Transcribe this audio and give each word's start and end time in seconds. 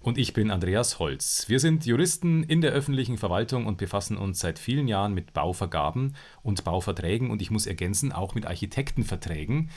Und 0.00 0.16
ich 0.16 0.32
bin 0.32 0.50
Andreas 0.50 0.98
Holz. 0.98 1.46
Wir 1.48 1.58
sind 1.58 1.84
Juristen 1.84 2.44
in 2.44 2.60
der 2.60 2.70
öffentlichen 2.72 3.18
Verwaltung 3.18 3.66
und 3.66 3.78
befassen 3.78 4.16
uns 4.16 4.38
seit 4.38 4.58
vielen 4.58 4.86
Jahren 4.86 5.12
mit 5.12 5.32
Bauvergaben 5.32 6.14
und 6.42 6.64
Bauverträgen 6.64 7.30
und 7.30 7.42
ich 7.42 7.50
muss 7.50 7.66
ergänzen, 7.66 8.12
auch 8.12 8.34
mit 8.34 8.46
Architektenverträgen. 8.46 9.70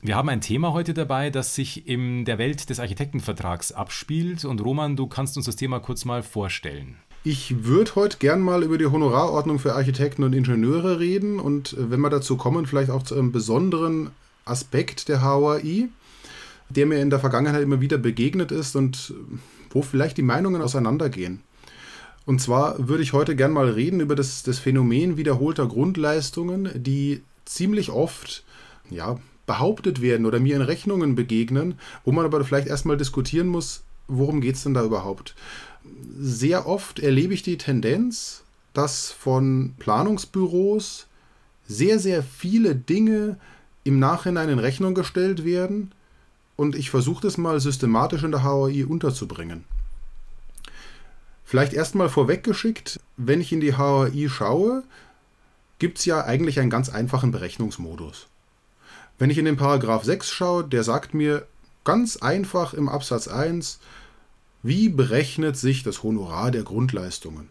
Wir 0.00 0.16
haben 0.16 0.28
ein 0.28 0.40
Thema 0.40 0.72
heute 0.72 0.94
dabei, 0.94 1.30
das 1.30 1.54
sich 1.54 1.86
in 1.86 2.24
der 2.24 2.38
Welt 2.38 2.70
des 2.70 2.80
Architektenvertrags 2.80 3.70
abspielt. 3.70 4.44
Und 4.44 4.60
Roman, 4.60 4.96
du 4.96 5.06
kannst 5.06 5.36
uns 5.36 5.46
das 5.46 5.54
Thema 5.54 5.78
kurz 5.78 6.04
mal 6.04 6.24
vorstellen. 6.24 6.96
Ich 7.22 7.64
würde 7.64 7.94
heute 7.94 8.18
gern 8.18 8.40
mal 8.40 8.64
über 8.64 8.78
die 8.78 8.86
Honorarordnung 8.86 9.60
für 9.60 9.74
Architekten 9.74 10.24
und 10.24 10.32
Ingenieure 10.32 10.98
reden 10.98 11.38
und 11.38 11.74
äh, 11.74 11.88
wenn 11.88 12.00
wir 12.00 12.10
dazu 12.10 12.36
kommen, 12.36 12.66
vielleicht 12.66 12.90
auch 12.90 13.04
zu 13.04 13.14
einem 13.14 13.30
besonderen 13.30 14.10
Aspekt 14.44 15.08
der 15.08 15.22
HOI, 15.22 15.88
der 16.68 16.86
mir 16.86 17.00
in 17.00 17.10
der 17.10 17.20
Vergangenheit 17.20 17.62
immer 17.62 17.80
wieder 17.80 17.98
begegnet 17.98 18.52
ist 18.52 18.76
und 18.76 19.14
äh, 19.14 19.38
wo 19.70 19.82
vielleicht 19.82 20.16
die 20.16 20.22
Meinungen 20.22 20.62
auseinandergehen. 20.62 21.40
Und 22.24 22.40
zwar 22.40 22.88
würde 22.88 23.02
ich 23.02 23.12
heute 23.12 23.34
gern 23.34 23.52
mal 23.52 23.68
reden 23.68 24.00
über 24.00 24.14
das, 24.14 24.42
das 24.42 24.58
Phänomen 24.58 25.16
wiederholter 25.16 25.66
Grundleistungen, 25.66 26.70
die 26.74 27.22
ziemlich 27.44 27.90
oft 27.90 28.44
ja, 28.90 29.18
behauptet 29.46 30.00
werden 30.00 30.26
oder 30.26 30.38
mir 30.38 30.56
in 30.56 30.62
Rechnungen 30.62 31.14
begegnen, 31.14 31.74
wo 32.04 32.12
man 32.12 32.24
aber 32.24 32.44
vielleicht 32.44 32.68
erstmal 32.68 32.96
diskutieren 32.96 33.48
muss, 33.48 33.82
worum 34.06 34.40
geht 34.40 34.54
es 34.54 34.62
denn 34.62 34.74
da 34.74 34.84
überhaupt? 34.84 35.34
Sehr 36.16 36.66
oft 36.66 37.00
erlebe 37.00 37.34
ich 37.34 37.42
die 37.42 37.58
Tendenz, 37.58 38.44
dass 38.72 39.10
von 39.10 39.74
Planungsbüros 39.78 41.06
sehr, 41.66 41.98
sehr 41.98 42.22
viele 42.22 42.76
Dinge 42.76 43.36
im 43.84 43.98
Nachhinein 43.98 44.48
in 44.48 44.58
Rechnung 44.58 44.94
gestellt 44.94 45.44
werden 45.44 45.90
und 46.56 46.74
ich 46.74 46.90
versuche 46.90 47.22
das 47.22 47.38
mal 47.38 47.60
systematisch 47.60 48.22
in 48.22 48.30
der 48.30 48.44
HOI 48.44 48.84
unterzubringen. 48.84 49.64
Vielleicht 51.44 51.72
erstmal 51.72 52.08
vorweggeschickt, 52.08 53.00
wenn 53.16 53.40
ich 53.40 53.52
in 53.52 53.60
die 53.60 53.76
HOI 53.76 54.28
schaue, 54.28 54.84
gibt 55.78 55.98
es 55.98 56.04
ja 56.04 56.24
eigentlich 56.24 56.60
einen 56.60 56.70
ganz 56.70 56.88
einfachen 56.88 57.32
Berechnungsmodus. 57.32 58.26
Wenn 59.18 59.30
ich 59.30 59.38
in 59.38 59.44
den 59.44 59.56
Paragraph 59.56 60.04
6 60.04 60.30
schaue, 60.30 60.64
der 60.64 60.82
sagt 60.84 61.14
mir 61.14 61.46
ganz 61.84 62.16
einfach 62.16 62.74
im 62.74 62.88
Absatz 62.88 63.28
1, 63.28 63.80
wie 64.62 64.88
berechnet 64.88 65.56
sich 65.56 65.82
das 65.82 66.02
Honorar 66.02 66.50
der 66.50 66.62
Grundleistungen? 66.62 67.48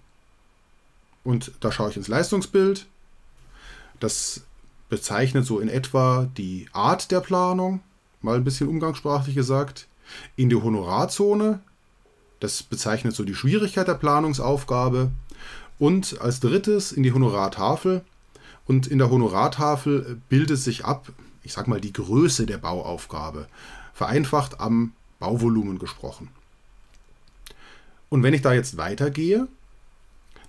Und 1.24 1.52
da 1.60 1.72
schaue 1.72 1.90
ich 1.90 1.98
ins 1.98 2.08
Leistungsbild. 2.08 2.88
Das 4.00 4.42
bezeichnet 4.90 5.46
so 5.46 5.60
in 5.60 5.70
etwa 5.70 6.30
die 6.38 6.68
Art 6.74 7.12
der 7.12 7.20
Planung, 7.20 7.82
mal 8.22 8.36
ein 8.36 8.44
bisschen 8.44 8.68
umgangssprachlich 8.68 9.36
gesagt. 9.36 9.88
In 10.36 10.50
die 10.50 10.56
Honorarzone, 10.56 11.62
das 12.40 12.64
bezeichnet 12.64 13.16
so 13.16 13.24
die 13.24 13.36
Schwierigkeit 13.36 13.88
der 13.88 13.96
Planungsaufgabe. 13.96 15.12
Und 15.80 16.20
als 16.22 16.40
drittes 16.40 16.92
in 16.92 17.04
die 17.04 17.14
Honorartafel. 17.14 18.04
Und 18.66 18.88
in 18.88 19.00
der 19.00 19.10
Honorartafel 19.10 20.22
bildet 20.30 20.60
sich 20.60 20.86
ab, 20.86 21.12
ich 21.44 21.54
sag 21.54 21.68
mal, 21.68 21.82
die 21.82 21.94
Größe 21.94 22.46
der 22.46 22.58
Bauaufgabe, 22.58 23.48
vereinfacht 23.94 24.60
am 24.60 24.94
Bauvolumen 25.20 25.80
gesprochen. 25.80 26.30
Und 28.10 28.24
wenn 28.24 28.34
ich 28.34 28.42
da 28.42 28.54
jetzt 28.54 28.78
weitergehe, 28.78 29.48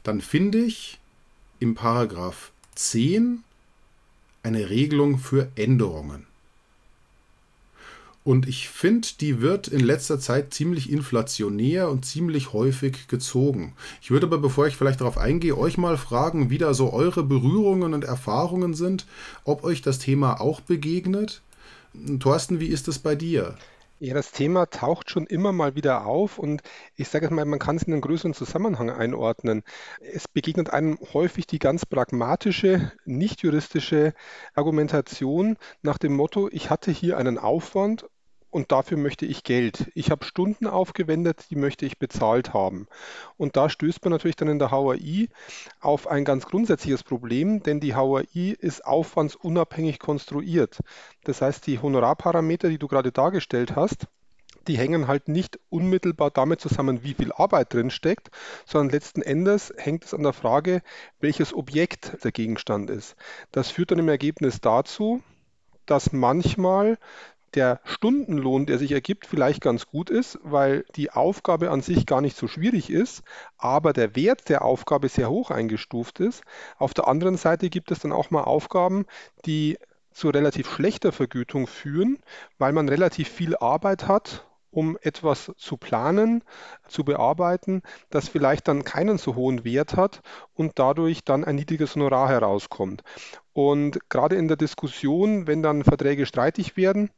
dann 0.03 0.21
finde 0.21 0.59
ich 0.59 1.01
im 1.61 1.75
Paragraph 1.75 2.51
10 2.75 3.45
eine 4.43 4.69
Regelung 4.69 5.19
für 5.19 5.49
Änderungen. 5.55 6.27
Und 8.25 8.47
ich 8.47 8.69
finde, 8.69 9.09
die 9.21 9.41
wird 9.41 9.67
in 9.67 9.81
letzter 9.81 10.21
Zeit 10.21 10.55
ziemlich 10.55 10.91
inflationär 10.91 11.91
und 11.91 12.05
ziemlich 12.05 12.53
häufig 12.53 13.09
gezogen. 13.09 13.75
Ich 14.01 14.13
würde 14.13 14.27
aber, 14.27 14.39
bevor 14.39 14.69
ich 14.69 14.77
vielleicht 14.77 15.01
darauf 15.01 15.19
eingehe, 15.19 15.59
euch 15.59 15.77
mal 15.77 15.97
fragen, 15.97 16.49
wie 16.49 16.59
da 16.59 16.73
so 16.73 16.93
eure 16.93 17.25
Berührungen 17.25 17.95
und 17.95 18.05
Erfahrungen 18.05 18.75
sind, 18.75 19.07
ob 19.45 19.65
euch 19.65 19.83
das 19.83 19.99
Thema 19.99 20.41
auch 20.41 20.61
begegnet. 20.61 21.43
Thorsten, 22.21 22.61
wie 22.61 22.69
ist 22.69 22.87
es 22.87 23.01
bei 23.01 23.17
dir? 23.17 23.57
Ja, 24.05 24.15
das 24.15 24.33
Thema 24.33 24.67
taucht 24.67 25.11
schon 25.11 25.27
immer 25.29 25.53
mal 25.53 25.77
wieder 25.77 26.07
auf 26.07 26.41
und 26.41 26.63
ich 26.97 27.07
sage 27.09 27.27
es 27.27 27.31
mal, 27.31 27.45
man 27.45 27.61
kann 27.61 27.77
es 27.77 27.85
in 27.85 27.93
einen 27.93 28.03
größeren 28.03 28.35
Zusammenhang 28.35 28.91
einordnen. 28.91 29.63
Es 30.01 30.27
begegnet 30.27 30.71
einem 30.71 30.99
häufig 31.13 31.47
die 31.47 31.61
ganz 31.61 31.87
pragmatische, 31.87 32.91
nicht 33.05 33.43
juristische 33.43 34.13
Argumentation 34.55 35.57
nach 35.83 35.99
dem 35.99 36.17
Motto, 36.17 36.49
ich 36.51 36.69
hatte 36.69 36.91
hier 36.91 37.17
einen 37.17 37.39
Aufwand 37.39 38.07
und 38.53 38.71
dafür 38.71 38.99
möchte 38.99 39.25
ich 39.25 39.45
Geld. 39.45 39.91
Ich 39.95 40.11
habe 40.11 40.27
Stunden 40.27 40.67
aufgewendet, 40.67 41.47
die 41.51 41.57
möchte 41.57 41.87
ich 41.87 41.99
bezahlt 41.99 42.53
haben. 42.53 42.87
Und 43.39 43.57
da 43.57 43.71
stößt 43.71 44.05
man 44.05 44.13
natürlich 44.13 44.37
dann 44.37 44.49
in 44.49 44.59
der 44.59 44.71
HAI 44.71 45.29
auf 45.81 46.07
ein 46.07 46.27
ganz 46.27 46.45
grundsätzliches 46.45 47.03
Problem, 47.03 47.63
denn 47.63 47.81
die 47.81 47.95
HAI 47.95 48.55
ist 48.61 48.85
aufwandsunabhängig 48.85 49.99
konstruiert. 49.99 50.81
Das 51.25 51.41
heißt, 51.41 51.67
die 51.67 51.81
Honorarparameter, 51.81 52.69
die 52.69 52.79
du 52.79 52.89
gerade 52.89 53.11
dargestellt 53.11 53.75
hast, 53.75 54.07
die 54.69 54.77
hängen 54.77 55.09
halt 55.09 55.29
nicht 55.29 55.59
unmittelbar 55.71 56.31
damit 56.31 56.61
zusammen, 56.61 57.03
wie 57.03 57.15
viel 57.15 57.33
Arbeit 57.33 57.73
drin 57.73 57.91
steckt, 57.91 58.31
sondern 58.67 58.91
letzten 58.91 59.23
Endes 59.23 59.73
hängt 59.79 60.05
es 60.05 60.13
an 60.13 60.23
der 60.23 60.35
Frage, 60.35 60.83
welches 61.21 61.55
Objekt 61.55 62.23
der 62.23 62.33
Gegenstand 62.33 62.91
ist. 62.91 63.17
Das 63.51 63.71
führt 63.71 63.91
dann 63.91 63.99
im 63.99 64.09
Ergebnis 64.11 64.61
dazu, 64.61 65.23
dass 65.87 66.13
manchmal 66.13 66.99
der 67.55 67.81
Stundenlohn, 67.85 68.67
der 68.67 68.79
sich 68.79 68.93
ergibt, 68.93 69.27
vielleicht 69.27 69.61
ganz 69.61 69.87
gut 69.87 70.11
ist, 70.11 70.39
weil 70.43 70.85
die 70.97 71.11
Aufgabe 71.11 71.71
an 71.71 71.83
sich 71.83 72.07
gar 72.07 72.21
nicht 72.21 72.37
so 72.37 72.49
schwierig 72.49 72.91
ist, 72.91 73.23
aber 73.59 73.93
der 73.93 74.17
Wert 74.17 74.49
der 74.49 74.65
Aufgabe 74.65 75.09
sehr 75.09 75.31
hoch 75.31 75.51
eingestuft 75.51 76.21
ist. 76.21 76.43
Auf 76.79 76.95
der 76.95 77.09
anderen 77.09 77.37
Seite 77.37 77.71
gibt 77.71 77.91
es 77.91 78.01
dann 78.01 78.13
auch 78.13 78.31
mal 78.31 78.45
Aufgaben, 78.45 79.07
die 79.47 79.79
zu 80.13 80.29
relativ 80.29 80.71
schlechter 80.71 81.13
Vergütung 81.13 81.67
führen, 81.67 82.19
weil 82.59 82.73
man 82.73 82.89
relativ 82.89 83.29
viel 83.29 83.57
Arbeit 83.57 84.09
hat 84.09 84.47
um 84.73 84.97
etwas 85.03 85.53
zu 85.59 85.77
planen, 85.77 86.43
zu 86.89 87.05
bearbeiten, 87.05 87.83
das 88.11 88.29
vielleicht 88.29 88.67
dann 88.69 88.85
keinen 88.85 89.19
so 89.19 89.35
hohen 89.37 89.65
Wert 89.65 89.97
hat 89.97 90.23
und 90.55 90.73
dadurch 90.79 91.25
dann 91.25 91.45
ein 91.45 91.57
niedriges 91.57 91.95
Honorar 91.95 92.29
herauskommt. 92.31 93.03
Und 93.53 93.99
gerade 94.09 94.37
in 94.37 94.49
der 94.49 94.57
Diskussion, 94.57 95.47
wenn 95.47 95.63
dann 95.63 95.85
Verträge 95.85 96.25
streitig 96.25 96.77
werden, 96.79 97.11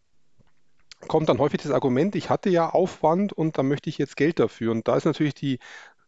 kommt 1.09 1.29
dann 1.29 1.39
häufig 1.39 1.63
das 1.63 1.73
Argument, 1.73 2.15
ich 2.15 2.31
hatte 2.31 2.51
ja 2.51 2.71
Aufwand 2.71 3.33
und 3.33 3.59
da 3.59 3.63
möchte 3.63 3.91
ich 3.91 3.99
jetzt 3.99 4.17
Geld 4.17 4.39
dafür. 4.39 4.73
Und 4.73 4.89
da 4.89 4.97
ist 4.97 5.05
natürlich 5.05 5.35
die 5.35 5.59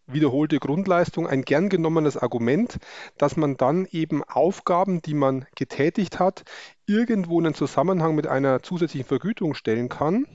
wiederholte 0.06 0.58
Grundleistung 0.58 1.26
ein 1.26 1.42
gern 1.42 1.68
genommenes 1.68 2.16
Argument, 2.16 2.78
dass 3.18 3.36
man 3.36 3.56
dann 3.56 3.86
eben 3.90 4.22
Aufgaben, 4.22 5.02
die 5.02 5.14
man 5.14 5.46
getätigt 5.56 6.18
hat, 6.18 6.44
irgendwo 6.86 7.40
in 7.40 7.46
einen 7.46 7.54
Zusammenhang 7.54 8.14
mit 8.14 8.26
einer 8.26 8.62
zusätzlichen 8.62 9.06
Vergütung 9.06 9.54
stellen 9.54 9.88
kann 9.88 10.26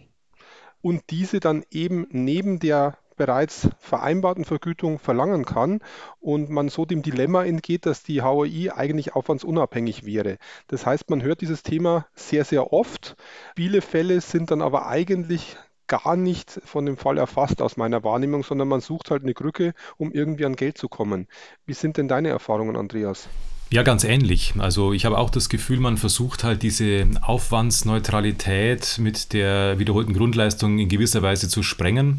und 0.82 1.04
diese 1.10 1.40
dann 1.40 1.64
eben 1.72 2.08
neben 2.12 2.60
der 2.60 2.98
bereits 3.22 3.70
vereinbarten 3.78 4.46
Vergütung 4.46 4.98
verlangen 4.98 5.46
kann 5.46 5.82
und 6.20 6.50
man 6.50 6.70
so 6.70 6.86
dem 6.86 7.04
Dilemma 7.04 7.44
entgeht, 7.44 7.86
dass 7.86 8.02
die 8.02 8.24
HOI 8.24 8.72
eigentlich 8.74 9.14
aufwandsunabhängig 9.14 10.08
wäre. 10.08 10.40
Das 10.70 10.88
heißt, 10.88 11.12
man 11.12 11.22
hört 11.22 11.42
dieses 11.42 11.62
Thema 11.62 12.08
sehr, 12.16 12.46
sehr 12.46 12.74
oft. 12.74 13.16
Viele 13.56 13.82
Fälle 13.82 14.22
sind 14.22 14.50
dann 14.50 14.64
aber 14.64 14.88
eigentlich 14.88 15.56
gar 15.86 16.16
nicht 16.16 16.62
von 16.66 16.88
dem 16.88 16.98
Fall 16.98 17.20
erfasst 17.20 17.62
aus 17.62 17.78
meiner 17.78 18.04
Wahrnehmung, 18.04 18.44
sondern 18.44 18.68
man 18.68 18.82
sucht 18.82 19.12
halt 19.12 19.22
eine 19.22 19.36
Krücke, 19.36 19.76
um 19.98 20.12
irgendwie 20.12 20.48
an 20.48 20.56
Geld 20.56 20.80
zu 20.80 20.90
kommen. 20.90 21.28
Wie 21.68 21.74
sind 21.74 21.98
denn 21.98 22.08
deine 22.08 22.30
Erfahrungen, 22.30 22.76
Andreas? 22.76 23.30
Ja, 23.74 23.84
ganz 23.84 24.04
ähnlich. 24.04 24.54
Also 24.60 24.92
ich 24.92 25.06
habe 25.06 25.18
auch 25.18 25.30
das 25.30 25.48
Gefühl, 25.48 25.80
man 25.80 25.96
versucht 25.96 26.44
halt 26.44 26.62
diese 26.62 27.08
Aufwandsneutralität 27.22 28.98
mit 29.00 29.32
der 29.32 29.80
wiederholten 29.80 30.14
Grundleistung 30.14 30.78
in 30.78 30.90
gewisser 30.90 31.22
Weise 31.22 31.48
zu 31.48 31.64
sprengen. 31.64 32.18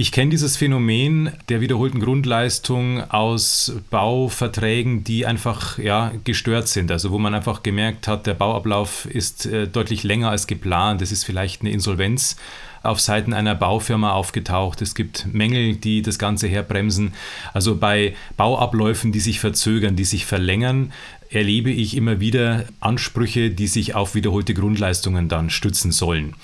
Ich 0.00 0.12
kenne 0.12 0.30
dieses 0.30 0.56
Phänomen 0.56 1.30
der 1.50 1.60
wiederholten 1.60 2.00
Grundleistung 2.00 3.02
aus 3.10 3.74
Bauverträgen, 3.90 5.04
die 5.04 5.26
einfach 5.26 5.76
ja, 5.76 6.12
gestört 6.24 6.68
sind. 6.68 6.90
Also 6.90 7.10
wo 7.10 7.18
man 7.18 7.34
einfach 7.34 7.62
gemerkt 7.62 8.08
hat, 8.08 8.26
der 8.26 8.32
Bauablauf 8.32 9.04
ist 9.04 9.44
äh, 9.44 9.68
deutlich 9.68 10.02
länger 10.02 10.30
als 10.30 10.46
geplant. 10.46 11.02
Es 11.02 11.12
ist 11.12 11.24
vielleicht 11.24 11.60
eine 11.60 11.70
Insolvenz 11.70 12.36
auf 12.82 12.98
Seiten 12.98 13.34
einer 13.34 13.54
Baufirma 13.54 14.12
aufgetaucht. 14.12 14.80
Es 14.80 14.94
gibt 14.94 15.26
Mängel, 15.34 15.76
die 15.76 16.00
das 16.00 16.18
Ganze 16.18 16.48
herbremsen. 16.48 17.12
Also 17.52 17.76
bei 17.76 18.14
Bauabläufen, 18.38 19.12
die 19.12 19.20
sich 19.20 19.38
verzögern, 19.38 19.96
die 19.96 20.06
sich 20.06 20.24
verlängern, 20.24 20.94
erlebe 21.28 21.70
ich 21.70 21.94
immer 21.94 22.20
wieder 22.20 22.64
Ansprüche, 22.80 23.50
die 23.50 23.66
sich 23.66 23.94
auf 23.94 24.14
wiederholte 24.14 24.54
Grundleistungen 24.54 25.28
dann 25.28 25.50
stützen 25.50 25.92
sollen. 25.92 26.36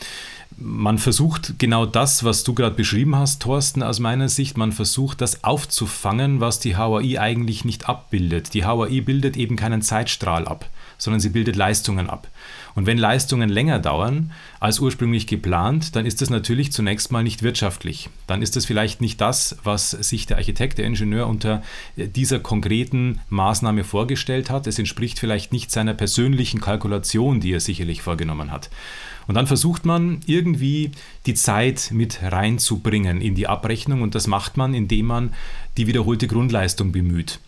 Man 0.59 0.99
versucht 0.99 1.59
genau 1.59 1.85
das, 1.85 2.25
was 2.25 2.43
du 2.43 2.55
gerade 2.55 2.75
beschrieben 2.75 3.17
hast, 3.17 3.43
Thorsten, 3.43 3.83
aus 3.83 3.99
meiner 3.99 4.29
Sicht, 4.29 4.57
man 4.57 4.73
versucht 4.73 5.21
das 5.21 5.45
aufzufangen, 5.45 6.41
was 6.41 6.61
die 6.61 6.77
HAI 6.77 7.21
eigentlich 7.21 7.65
nicht 7.65 7.89
abbildet. 7.89 8.55
Die 8.55 8.65
HAI 8.65 9.03
bildet 9.03 9.37
eben 9.37 9.57
keinen 9.57 9.83
Zeitstrahl 9.83 10.49
ab, 10.49 10.67
sondern 10.99 11.21
sie 11.21 11.31
bildet 11.31 11.57
Leistungen 11.57 12.09
ab. 12.09 12.29
Und 12.75 12.85
wenn 12.87 12.99
Leistungen 12.99 13.49
länger 13.49 13.79
dauern 13.79 14.33
als 14.61 14.81
ursprünglich 14.81 15.27
geplant, 15.27 15.97
dann 15.97 16.05
ist 16.05 16.21
das 16.21 16.29
natürlich 16.29 16.73
zunächst 16.73 17.11
mal 17.11 17.23
nicht 17.23 17.43
wirtschaftlich. 17.43 18.11
Dann 18.27 18.43
ist 18.43 18.55
das 18.55 18.67
vielleicht 18.67 19.01
nicht 19.01 19.21
das, 19.21 19.57
was 19.65 19.91
sich 19.91 20.27
der 20.27 20.37
Architekt, 20.37 20.77
der 20.77 20.85
Ingenieur 20.85 21.27
unter 21.27 21.63
dieser 21.97 22.39
konkreten 22.39 23.21
Maßnahme 23.31 23.83
vorgestellt 23.83 24.51
hat. 24.51 24.67
Es 24.67 24.79
entspricht 24.79 25.19
vielleicht 25.19 25.53
nicht 25.53 25.71
seiner 25.71 25.95
persönlichen 25.95 26.61
Kalkulation, 26.61 27.41
die 27.41 27.53
er 27.53 27.61
sicherlich 27.61 28.03
vorgenommen 28.03 28.53
hat. 28.53 28.69
Und 29.27 29.35
dann 29.35 29.47
versucht 29.47 29.85
man 29.85 30.21
irgendwie 30.27 30.93
die 31.27 31.35
Zeit 31.35 31.91
mit 31.93 32.21
reinzubringen 32.23 33.21
in 33.21 33.35
die 33.35 33.49
Abrechnung 33.49 34.03
und 34.03 34.15
das 34.15 34.27
macht 34.27 34.57
man, 34.57 34.75
indem 34.75 35.07
man 35.07 35.35
die 35.77 35.87
wiederholte 35.87 36.29
Grundleistung 36.29 36.93
bemüht. 36.93 37.41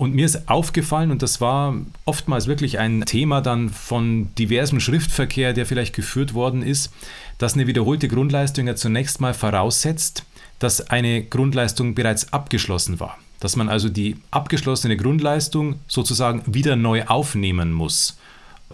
Und 0.00 0.14
mir 0.14 0.24
ist 0.24 0.48
aufgefallen, 0.48 1.10
und 1.10 1.20
das 1.20 1.42
war 1.42 1.74
oftmals 2.06 2.46
wirklich 2.46 2.78
ein 2.78 3.04
Thema 3.04 3.42
dann 3.42 3.68
von 3.68 4.34
diversem 4.36 4.80
Schriftverkehr, 4.80 5.52
der 5.52 5.66
vielleicht 5.66 5.94
geführt 5.94 6.32
worden 6.32 6.62
ist, 6.62 6.90
dass 7.36 7.52
eine 7.52 7.66
wiederholte 7.66 8.08
Grundleistung 8.08 8.66
ja 8.66 8.74
zunächst 8.74 9.20
mal 9.20 9.34
voraussetzt, 9.34 10.24
dass 10.58 10.88
eine 10.88 11.22
Grundleistung 11.22 11.94
bereits 11.94 12.32
abgeschlossen 12.32 12.98
war. 12.98 13.18
Dass 13.40 13.56
man 13.56 13.68
also 13.68 13.90
die 13.90 14.16
abgeschlossene 14.30 14.96
Grundleistung 14.96 15.80
sozusagen 15.86 16.44
wieder 16.46 16.76
neu 16.76 17.04
aufnehmen 17.04 17.70
muss 17.70 18.16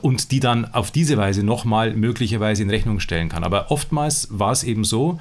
und 0.03 0.31
die 0.31 0.39
dann 0.39 0.65
auf 0.75 0.93
diese 0.93 1.17
Weise 1.17 1.43
nochmal 1.43 1.93
möglicherweise 1.95 2.63
in 2.63 2.71
Rechnung 2.71 3.01
stellen 3.01 3.31
kann. 3.31 3.43
Aber 3.43 3.73
oftmals 3.73 4.29
war 4.31 4.53
es 4.53 4.63
eben 4.63 4.85
so, 4.85 5.19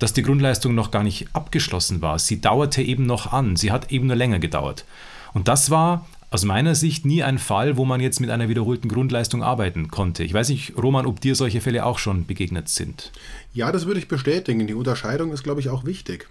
dass 0.00 0.12
die 0.12 0.22
Grundleistung 0.22 0.74
noch 0.74 0.90
gar 0.90 1.04
nicht 1.04 1.28
abgeschlossen 1.32 2.02
war. 2.02 2.18
Sie 2.18 2.40
dauerte 2.40 2.82
eben 2.82 3.06
noch 3.06 3.32
an, 3.32 3.54
sie 3.54 3.70
hat 3.70 3.92
eben 3.92 4.08
nur 4.08 4.16
länger 4.16 4.40
gedauert. 4.40 4.84
Und 5.34 5.48
das 5.48 5.70
war 5.70 6.06
aus 6.30 6.44
meiner 6.44 6.74
Sicht 6.74 7.06
nie 7.06 7.22
ein 7.22 7.38
Fall, 7.38 7.76
wo 7.76 7.84
man 7.84 8.00
jetzt 8.00 8.20
mit 8.20 8.30
einer 8.30 8.48
wiederholten 8.48 8.88
Grundleistung 8.88 9.42
arbeiten 9.42 9.88
konnte. 9.88 10.24
Ich 10.24 10.34
weiß 10.34 10.50
nicht, 10.50 10.76
Roman, 10.76 11.06
ob 11.06 11.20
dir 11.20 11.34
solche 11.34 11.60
Fälle 11.60 11.86
auch 11.86 11.98
schon 11.98 12.26
begegnet 12.26 12.68
sind. 12.68 13.12
Ja, 13.54 13.72
das 13.72 13.86
würde 13.86 14.00
ich 14.00 14.08
bestätigen. 14.08 14.66
Die 14.66 14.74
Unterscheidung 14.74 15.32
ist, 15.32 15.42
glaube 15.42 15.60
ich, 15.60 15.70
auch 15.70 15.84
wichtig. 15.84 16.28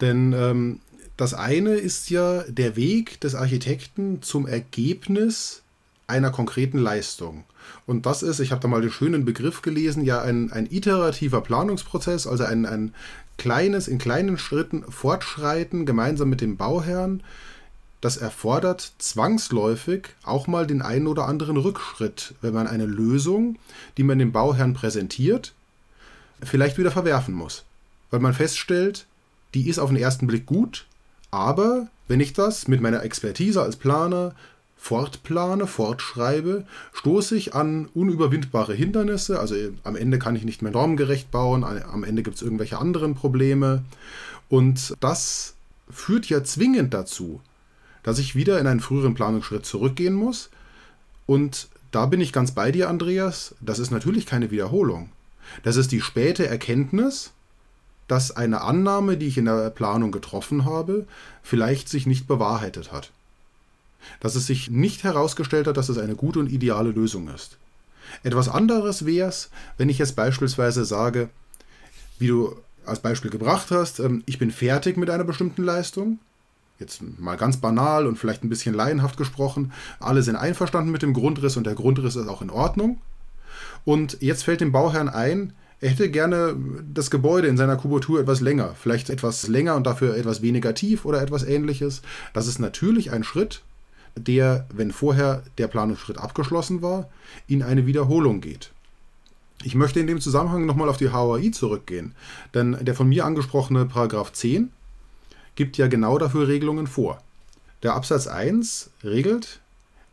Denn 0.00 0.32
ähm, 0.32 0.80
das 1.16 1.34
eine 1.34 1.74
ist 1.74 2.10
ja 2.10 2.42
der 2.48 2.74
Weg 2.74 3.20
des 3.20 3.34
Architekten 3.34 4.22
zum 4.22 4.46
Ergebnis 4.46 5.62
einer 6.08 6.30
konkreten 6.30 6.78
Leistung. 6.78 7.44
Und 7.86 8.06
das 8.06 8.24
ist, 8.24 8.40
ich 8.40 8.50
habe 8.50 8.60
da 8.60 8.66
mal 8.66 8.80
den 8.80 8.90
schönen 8.90 9.24
Begriff 9.24 9.62
gelesen, 9.62 10.04
ja 10.04 10.20
ein, 10.20 10.50
ein 10.50 10.66
iterativer 10.68 11.40
Planungsprozess, 11.40 12.26
also 12.26 12.42
ein, 12.44 12.66
ein 12.66 12.92
kleines, 13.38 13.86
in 13.86 13.98
kleinen 13.98 14.36
Schritten 14.36 14.82
fortschreiten, 14.88 15.86
gemeinsam 15.86 16.28
mit 16.28 16.40
dem 16.40 16.56
Bauherrn, 16.56 17.22
das 18.02 18.16
erfordert 18.18 18.92
zwangsläufig 18.98 20.08
auch 20.24 20.48
mal 20.48 20.66
den 20.66 20.82
einen 20.82 21.06
oder 21.06 21.26
anderen 21.26 21.56
Rückschritt, 21.56 22.34
wenn 22.42 22.52
man 22.52 22.66
eine 22.66 22.84
Lösung, 22.84 23.56
die 23.96 24.02
man 24.02 24.18
dem 24.18 24.32
Bauherrn 24.32 24.74
präsentiert, 24.74 25.54
vielleicht 26.42 26.78
wieder 26.78 26.90
verwerfen 26.90 27.32
muss. 27.32 27.64
Weil 28.10 28.20
man 28.20 28.34
feststellt, 28.34 29.06
die 29.54 29.68
ist 29.68 29.78
auf 29.78 29.88
den 29.88 29.98
ersten 29.98 30.26
Blick 30.26 30.46
gut, 30.46 30.84
aber 31.30 31.86
wenn 32.08 32.18
ich 32.18 32.32
das 32.32 32.66
mit 32.66 32.80
meiner 32.80 33.04
Expertise 33.04 33.62
als 33.62 33.76
Planer 33.76 34.34
fortplane, 34.76 35.68
fortschreibe, 35.68 36.66
stoße 36.92 37.36
ich 37.36 37.54
an 37.54 37.88
unüberwindbare 37.94 38.74
Hindernisse. 38.74 39.38
Also 39.38 39.54
am 39.84 39.94
Ende 39.94 40.18
kann 40.18 40.34
ich 40.34 40.42
nicht 40.42 40.60
mehr 40.60 40.72
normgerecht 40.72 41.30
bauen, 41.30 41.62
am 41.62 42.02
Ende 42.02 42.24
gibt 42.24 42.34
es 42.34 42.42
irgendwelche 42.42 42.78
anderen 42.78 43.14
Probleme. 43.14 43.84
Und 44.48 44.96
das 44.98 45.54
führt 45.88 46.28
ja 46.28 46.42
zwingend 46.42 46.92
dazu, 46.94 47.40
dass 48.02 48.18
ich 48.18 48.34
wieder 48.34 48.58
in 48.58 48.66
einen 48.66 48.80
früheren 48.80 49.14
Planungsschritt 49.14 49.66
zurückgehen 49.66 50.14
muss. 50.14 50.50
Und 51.26 51.68
da 51.90 52.06
bin 52.06 52.20
ich 52.20 52.32
ganz 52.32 52.52
bei 52.52 52.72
dir, 52.72 52.88
Andreas. 52.88 53.54
Das 53.60 53.78
ist 53.78 53.90
natürlich 53.90 54.26
keine 54.26 54.50
Wiederholung. 54.50 55.10
Das 55.62 55.76
ist 55.76 55.92
die 55.92 56.00
späte 56.00 56.46
Erkenntnis, 56.46 57.32
dass 58.08 58.34
eine 58.34 58.62
Annahme, 58.62 59.16
die 59.16 59.28
ich 59.28 59.38
in 59.38 59.44
der 59.44 59.70
Planung 59.70 60.10
getroffen 60.12 60.64
habe, 60.64 61.06
vielleicht 61.42 61.88
sich 61.88 62.06
nicht 62.06 62.26
bewahrheitet 62.26 62.92
hat. 62.92 63.10
Dass 64.20 64.34
es 64.34 64.46
sich 64.46 64.70
nicht 64.70 65.04
herausgestellt 65.04 65.66
hat, 65.66 65.76
dass 65.76 65.88
es 65.88 65.98
eine 65.98 66.16
gute 66.16 66.40
und 66.40 66.50
ideale 66.50 66.90
Lösung 66.90 67.28
ist. 67.28 67.56
Etwas 68.22 68.48
anderes 68.48 69.06
wäre 69.06 69.28
es, 69.28 69.50
wenn 69.78 69.88
ich 69.88 69.98
jetzt 69.98 70.16
beispielsweise 70.16 70.84
sage, 70.84 71.28
wie 72.18 72.28
du 72.28 72.56
als 72.84 73.00
Beispiel 73.00 73.30
gebracht 73.30 73.70
hast, 73.70 74.00
ähm, 74.00 74.22
ich 74.26 74.38
bin 74.38 74.50
fertig 74.50 74.96
mit 74.96 75.08
einer 75.08 75.24
bestimmten 75.24 75.62
Leistung, 75.62 76.18
jetzt 76.82 77.02
mal 77.18 77.36
ganz 77.36 77.56
banal 77.56 78.06
und 78.06 78.18
vielleicht 78.18 78.44
ein 78.44 78.48
bisschen 78.48 78.74
laienhaft 78.74 79.16
gesprochen, 79.16 79.72
alle 80.00 80.22
sind 80.22 80.36
einverstanden 80.36 80.90
mit 80.90 81.02
dem 81.02 81.14
Grundriss 81.14 81.56
und 81.56 81.64
der 81.66 81.74
Grundriss 81.74 82.16
ist 82.16 82.28
auch 82.28 82.42
in 82.42 82.50
Ordnung. 82.50 83.00
Und 83.84 84.18
jetzt 84.20 84.44
fällt 84.44 84.60
dem 84.60 84.72
Bauherrn 84.72 85.08
ein, 85.08 85.54
er 85.80 85.90
hätte 85.90 86.10
gerne 86.10 86.54
das 86.94 87.10
Gebäude 87.10 87.48
in 87.48 87.56
seiner 87.56 87.76
Kubatur 87.76 88.20
etwas 88.20 88.40
länger, 88.40 88.74
vielleicht 88.80 89.10
etwas 89.10 89.48
länger 89.48 89.74
und 89.74 89.84
dafür 89.84 90.16
etwas 90.16 90.40
weniger 90.40 90.74
tief 90.74 91.04
oder 91.04 91.20
etwas 91.20 91.42
ähnliches. 91.42 92.02
Das 92.34 92.46
ist 92.46 92.60
natürlich 92.60 93.10
ein 93.10 93.24
Schritt, 93.24 93.62
der, 94.16 94.66
wenn 94.72 94.92
vorher 94.92 95.42
der 95.58 95.66
Planungsschritt 95.66 96.18
abgeschlossen 96.18 96.82
war, 96.82 97.08
in 97.48 97.64
eine 97.64 97.84
Wiederholung 97.84 98.40
geht. 98.40 98.70
Ich 99.64 99.74
möchte 99.74 99.98
in 99.98 100.06
dem 100.06 100.20
Zusammenhang 100.20 100.66
nochmal 100.66 100.88
auf 100.88 100.98
die 100.98 101.12
HOI 101.12 101.50
zurückgehen, 101.50 102.14
denn 102.54 102.76
der 102.80 102.94
von 102.94 103.08
mir 103.08 103.24
angesprochene 103.24 103.86
Paragraph 103.86 104.32
10 104.32 104.70
gibt 105.54 105.76
ja 105.78 105.86
genau 105.86 106.18
dafür 106.18 106.48
Regelungen 106.48 106.86
vor. 106.86 107.20
Der 107.82 107.94
Absatz 107.94 108.26
1 108.26 108.90
regelt, 109.04 109.60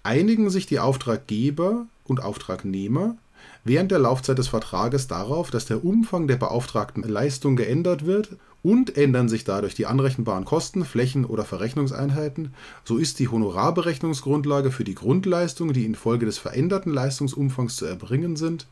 einigen 0.03 0.49
sich 0.49 0.65
die 0.65 0.79
Auftraggeber 0.79 1.85
und 2.05 2.21
Auftragnehmer 2.21 3.15
während 3.63 3.91
der 3.91 3.99
Laufzeit 3.99 4.37
des 4.37 4.47
Vertrages 4.47 5.07
darauf, 5.07 5.51
dass 5.51 5.65
der 5.65 5.83
Umfang 5.83 6.27
der 6.27 6.37
beauftragten 6.37 7.03
Leistung 7.03 7.55
geändert 7.55 8.05
wird 8.05 8.29
und 8.63 8.97
ändern 8.97 9.29
sich 9.29 9.43
dadurch 9.43 9.75
die 9.75 9.85
anrechenbaren 9.85 10.45
Kosten, 10.45 10.83
Flächen 10.83 11.25
oder 11.25 11.45
Verrechnungseinheiten, 11.45 12.53
so 12.83 12.97
ist 12.97 13.19
die 13.19 13.29
Honorarberechnungsgrundlage 13.29 14.71
für 14.71 14.83
die 14.83 14.95
Grundleistungen, 14.95 15.73
die 15.73 15.85
infolge 15.85 16.25
des 16.25 16.37
veränderten 16.37 16.91
Leistungsumfangs 16.91 17.77
zu 17.77 17.85
erbringen 17.85 18.35
sind, 18.35 18.67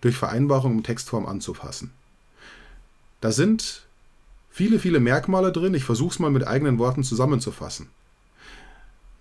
durch 0.00 0.16
Vereinbarung 0.16 0.78
in 0.78 0.84
Textform 0.84 1.26
anzupassen. 1.26 1.90
Da 3.20 3.32
sind 3.32 3.82
viele, 4.52 4.78
viele 4.78 5.00
Merkmale 5.00 5.50
drin. 5.50 5.74
Ich 5.74 5.84
versuche 5.84 6.12
es 6.12 6.18
mal 6.18 6.30
mit 6.30 6.46
eigenen 6.46 6.78
Worten 6.78 7.02
zusammenzufassen. 7.02 7.88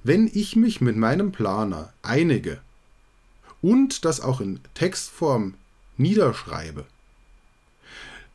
Wenn 0.03 0.29
ich 0.31 0.55
mich 0.55 0.81
mit 0.81 0.97
meinem 0.97 1.31
Planer 1.31 1.93
einige 2.03 2.59
und 3.61 4.05
das 4.05 4.19
auch 4.19 4.41
in 4.41 4.59
Textform 4.73 5.53
niederschreibe, 5.97 6.85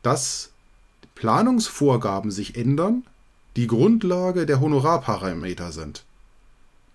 dass 0.01 0.51
Planungsvorgaben 1.15 2.31
sich 2.31 2.55
ändern, 2.55 3.03
die 3.55 3.67
Grundlage 3.67 4.45
der 4.45 4.59
Honorarparameter 4.59 5.71
sind, 5.71 6.03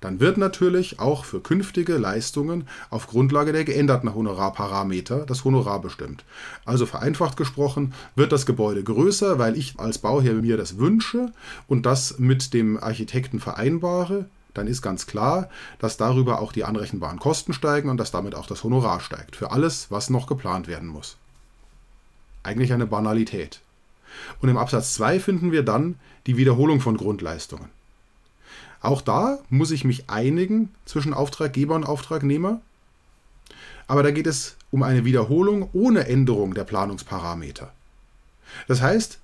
dann 0.02 0.18
wird 0.18 0.36
natürlich 0.36 0.98
auch 0.98 1.24
für 1.24 1.40
künftige 1.40 1.96
Leistungen 1.96 2.66
auf 2.90 3.06
Grundlage 3.06 3.52
der 3.52 3.64
geänderten 3.64 4.12
Honorarparameter 4.12 5.24
das 5.24 5.44
Honorar 5.44 5.80
bestimmt. 5.80 6.24
Also 6.64 6.86
vereinfacht 6.86 7.36
gesprochen 7.36 7.94
wird 8.16 8.32
das 8.32 8.44
Gebäude 8.44 8.82
größer, 8.82 9.38
weil 9.38 9.56
ich 9.56 9.78
als 9.78 9.98
Bauherr 9.98 10.34
mir 10.34 10.56
das 10.56 10.76
wünsche 10.76 11.32
und 11.68 11.86
das 11.86 12.18
mit 12.18 12.52
dem 12.52 12.82
Architekten 12.82 13.38
vereinbare, 13.38 14.26
dann 14.54 14.66
ist 14.66 14.82
ganz 14.82 15.06
klar, 15.06 15.48
dass 15.78 15.96
darüber 15.96 16.40
auch 16.40 16.50
die 16.50 16.64
anrechenbaren 16.64 17.20
Kosten 17.20 17.52
steigen 17.52 17.88
und 17.88 17.96
dass 17.96 18.10
damit 18.10 18.34
auch 18.34 18.46
das 18.46 18.64
Honorar 18.64 19.00
steigt 19.00 19.36
für 19.36 19.52
alles, 19.52 19.86
was 19.90 20.10
noch 20.10 20.26
geplant 20.26 20.66
werden 20.66 20.88
muss. 20.88 21.16
Eigentlich 22.42 22.72
eine 22.72 22.86
Banalität. 22.86 23.60
Und 24.40 24.48
im 24.48 24.58
Absatz 24.58 24.94
2 24.94 25.20
finden 25.20 25.52
wir 25.52 25.62
dann 25.62 25.94
die 26.26 26.36
Wiederholung 26.36 26.80
von 26.80 26.96
Grundleistungen. 26.96 27.70
Auch 28.82 29.00
da 29.00 29.38
muss 29.48 29.70
ich 29.70 29.84
mich 29.84 30.10
einigen 30.10 30.74
zwischen 30.84 31.14
Auftraggeber 31.14 31.74
und 31.74 31.84
Auftragnehmer. 31.84 32.60
Aber 33.86 34.02
da 34.02 34.10
geht 34.10 34.26
es 34.26 34.56
um 34.70 34.82
eine 34.82 35.04
Wiederholung 35.04 35.70
ohne 35.72 36.06
Änderung 36.06 36.54
der 36.54 36.64
Planungsparameter. 36.64 37.72
Das 38.66 38.82
heißt, 38.82 39.18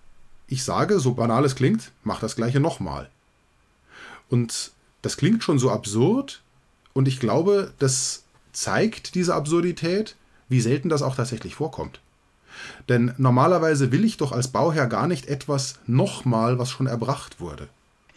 ich 0.47 0.65
sage, 0.65 1.01
so 1.01 1.15
banal 1.15 1.45
es 1.45 1.57
klingt, 1.57 1.91
mach 2.05 2.21
das 2.21 2.37
gleiche 2.37 2.61
nochmal. 2.61 3.11
Und 4.31 4.73
das 5.03 5.17
klingt 5.17 5.43
schon 5.43 5.59
so 5.59 5.71
absurd 5.71 6.43
und 6.93 7.09
ich 7.09 7.21
glaube, 7.21 7.73
das 7.79 8.25
zeigt 8.53 9.15
diese 9.15 9.35
Absurdität, 9.35 10.17
wie 10.49 10.61
selten 10.61 10.89
das 10.89 11.03
auch 11.03 11.17
tatsächlich 11.17 11.55
vorkommt. 11.55 12.01
Denn 12.89 13.15
normalerweise 13.19 13.93
will 13.93 14.05
ich 14.05 14.17
doch 14.17 14.33
als 14.33 14.49
Bauherr 14.49 14.87
gar 14.87 15.07
nicht 15.07 15.27
etwas 15.27 15.79
nochmal, 15.87 16.59
was 16.59 16.71
schon 16.71 16.87
erbracht 16.87 17.41
wurde. 17.41 17.69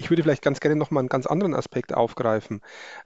Ich 0.02 0.10
würde 0.10 0.24
vielleicht 0.24 0.42
ganz 0.42 0.60
gerne 0.60 0.76
nochmal 0.76 1.02
einen 1.02 1.10
ganz 1.10 1.28
anderen 1.28 1.54
Aspekt 1.54 1.94
aufgreifen. 1.94 2.62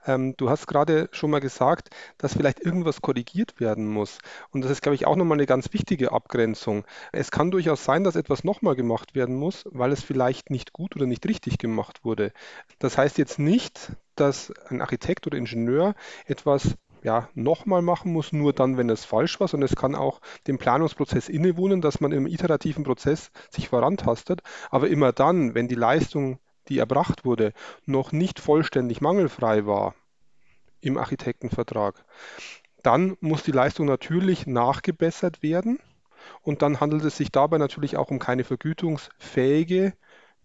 Ähm, 0.06 0.34
du 0.38 0.48
hast 0.48 0.66
gerade 0.66 1.10
schon 1.12 1.30
mal 1.30 1.42
gesagt, 1.42 1.90
dass 2.16 2.32
vielleicht 2.32 2.60
irgendwas 2.60 3.02
korrigiert 3.02 3.60
werden 3.60 3.86
muss. 3.86 4.16
Und 4.50 4.62
das 4.62 4.70
ist, 4.70 4.80
glaube 4.80 4.94
ich, 4.94 5.06
auch 5.06 5.14
nochmal 5.14 5.36
eine 5.36 5.44
ganz 5.44 5.74
wichtige 5.74 6.12
Abgrenzung. 6.12 6.86
Es 7.12 7.30
kann 7.30 7.50
durchaus 7.50 7.84
sein, 7.84 8.02
dass 8.02 8.16
etwas 8.16 8.44
nochmal 8.44 8.76
gemacht 8.76 9.14
werden 9.14 9.36
muss, 9.36 9.66
weil 9.72 9.92
es 9.92 10.02
vielleicht 10.02 10.48
nicht 10.48 10.72
gut 10.72 10.96
oder 10.96 11.04
nicht 11.04 11.26
richtig 11.26 11.58
gemacht 11.58 12.02
wurde. 12.02 12.32
Das 12.78 12.96
heißt 12.96 13.18
jetzt 13.18 13.38
nicht, 13.38 13.92
dass 14.14 14.50
ein 14.70 14.80
Architekt 14.80 15.26
oder 15.26 15.36
Ingenieur 15.36 15.94
etwas 16.24 16.78
ja, 17.02 17.28
nochmal 17.34 17.82
machen 17.82 18.10
muss, 18.10 18.32
nur 18.32 18.54
dann, 18.54 18.78
wenn 18.78 18.88
es 18.88 19.04
falsch 19.04 19.38
war, 19.38 19.48
sondern 19.48 19.68
es 19.68 19.76
kann 19.76 19.94
auch 19.94 20.22
dem 20.46 20.56
Planungsprozess 20.56 21.28
innewohnen, 21.28 21.82
dass 21.82 22.00
man 22.00 22.12
im 22.12 22.26
iterativen 22.26 22.84
Prozess 22.84 23.30
sich 23.50 23.68
vorantastet. 23.68 24.40
Aber 24.70 24.88
immer 24.88 25.12
dann, 25.12 25.54
wenn 25.54 25.68
die 25.68 25.74
Leistung 25.74 26.38
die 26.68 26.78
erbracht 26.78 27.24
wurde, 27.24 27.52
noch 27.84 28.12
nicht 28.12 28.40
vollständig 28.40 29.00
mangelfrei 29.00 29.66
war 29.66 29.94
im 30.80 30.98
Architektenvertrag, 30.98 32.04
dann 32.82 33.16
muss 33.20 33.42
die 33.42 33.52
Leistung 33.52 33.86
natürlich 33.86 34.46
nachgebessert 34.46 35.42
werden 35.42 35.78
und 36.42 36.62
dann 36.62 36.80
handelt 36.80 37.04
es 37.04 37.16
sich 37.16 37.30
dabei 37.30 37.58
natürlich 37.58 37.96
auch 37.96 38.10
um 38.10 38.18
keine 38.18 38.44
vergütungsfähige 38.44 39.92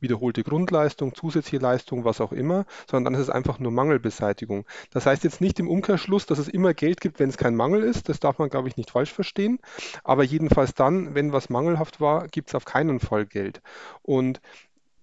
wiederholte 0.01 0.43
Grundleistung, 0.43 1.13
zusätzliche 1.15 1.61
Leistung, 1.61 2.03
was 2.03 2.19
auch 2.19 2.31
immer, 2.31 2.65
sondern 2.89 3.13
dann 3.13 3.21
ist 3.21 3.27
es 3.27 3.33
einfach 3.33 3.59
nur 3.59 3.71
Mangelbeseitigung. 3.71 4.65
Das 4.89 5.05
heißt 5.05 5.23
jetzt 5.23 5.39
nicht 5.39 5.59
im 5.59 5.69
Umkehrschluss, 5.69 6.25
dass 6.25 6.39
es 6.39 6.47
immer 6.47 6.73
Geld 6.73 6.99
gibt, 6.99 7.19
wenn 7.19 7.29
es 7.29 7.37
kein 7.37 7.55
Mangel 7.55 7.83
ist. 7.83 8.09
Das 8.09 8.19
darf 8.19 8.39
man, 8.39 8.49
glaube 8.49 8.67
ich, 8.67 8.77
nicht 8.77 8.91
falsch 8.91 9.13
verstehen. 9.13 9.59
Aber 10.03 10.23
jedenfalls 10.23 10.73
dann, 10.73 11.15
wenn 11.15 11.31
was 11.31 11.49
mangelhaft 11.49 12.01
war, 12.01 12.27
gibt 12.27 12.49
es 12.49 12.55
auf 12.55 12.65
keinen 12.65 12.99
Fall 12.99 13.25
Geld. 13.25 13.61
Und 14.01 14.41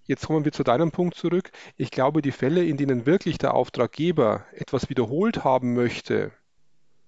Jetzt 0.09 0.25
kommen 0.25 0.43
wir 0.43 0.51
zu 0.51 0.63
deinem 0.63 0.89
Punkt 0.89 1.13
zurück. 1.13 1.51
Ich 1.77 1.91
glaube, 1.91 2.23
die 2.23 2.31
Fälle, 2.31 2.65
in 2.65 2.77
denen 2.77 3.05
wirklich 3.05 3.37
der 3.37 3.53
Auftraggeber 3.53 4.43
etwas 4.53 4.89
wiederholt 4.89 5.43
haben 5.43 5.75
möchte, 5.75 6.31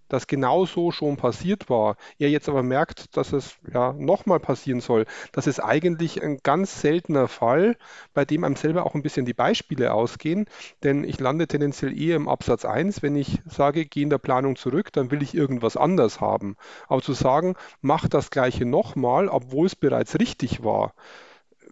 das 0.07 0.27
genau 0.27 0.67
so 0.67 0.91
schon 0.91 1.17
passiert 1.17 1.67
war, 1.67 1.95
er 2.19 2.29
jetzt 2.29 2.47
aber 2.47 2.61
merkt, 2.61 3.17
dass 3.17 3.33
es 3.33 3.55
ja 3.73 3.93
nochmal 3.93 4.39
passieren 4.39 4.81
soll, 4.81 5.07
das 5.31 5.47
ist 5.47 5.59
eigentlich 5.59 6.21
ein 6.21 6.41
ganz 6.43 6.79
seltener 6.79 7.27
Fall, 7.27 7.75
bei 8.13 8.23
dem 8.23 8.43
einem 8.43 8.55
selber 8.55 8.85
auch 8.85 8.93
ein 8.93 9.01
bisschen 9.01 9.25
die 9.25 9.33
Beispiele 9.33 9.95
ausgehen, 9.95 10.45
denn 10.83 11.03
ich 11.03 11.19
lande 11.19 11.47
tendenziell 11.47 11.99
eher 11.99 12.17
im 12.17 12.27
Absatz 12.27 12.65
1, 12.65 13.01
wenn 13.01 13.15
ich 13.15 13.39
sage, 13.47 13.85
gehe 13.85 14.03
in 14.03 14.11
der 14.11 14.19
Planung 14.19 14.57
zurück, 14.57 14.93
dann 14.93 15.09
will 15.09 15.23
ich 15.23 15.33
irgendwas 15.33 15.75
anders 15.75 16.21
haben. 16.21 16.55
Aber 16.87 17.01
zu 17.01 17.13
sagen, 17.13 17.55
mach 17.81 18.07
das 18.07 18.29
gleiche 18.29 18.65
nochmal, 18.65 19.27
obwohl 19.27 19.65
es 19.65 19.75
bereits 19.75 20.19
richtig 20.19 20.63
war, 20.63 20.93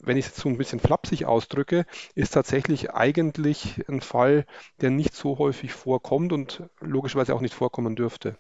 wenn 0.03 0.17
ich 0.17 0.27
es 0.27 0.35
so 0.35 0.49
ein 0.49 0.57
bisschen 0.57 0.79
flapsig 0.79 1.25
ausdrücke, 1.25 1.85
ist 2.15 2.33
tatsächlich 2.33 2.91
eigentlich 2.91 3.83
ein 3.87 4.01
Fall, 4.01 4.45
der 4.81 4.89
nicht 4.89 5.13
so 5.13 5.37
häufig 5.37 5.73
vorkommt 5.73 6.33
und 6.33 6.63
logischerweise 6.81 7.35
auch 7.35 7.41
nicht 7.41 7.53
vorkommen 7.53 7.95
dürfte. 7.95 8.35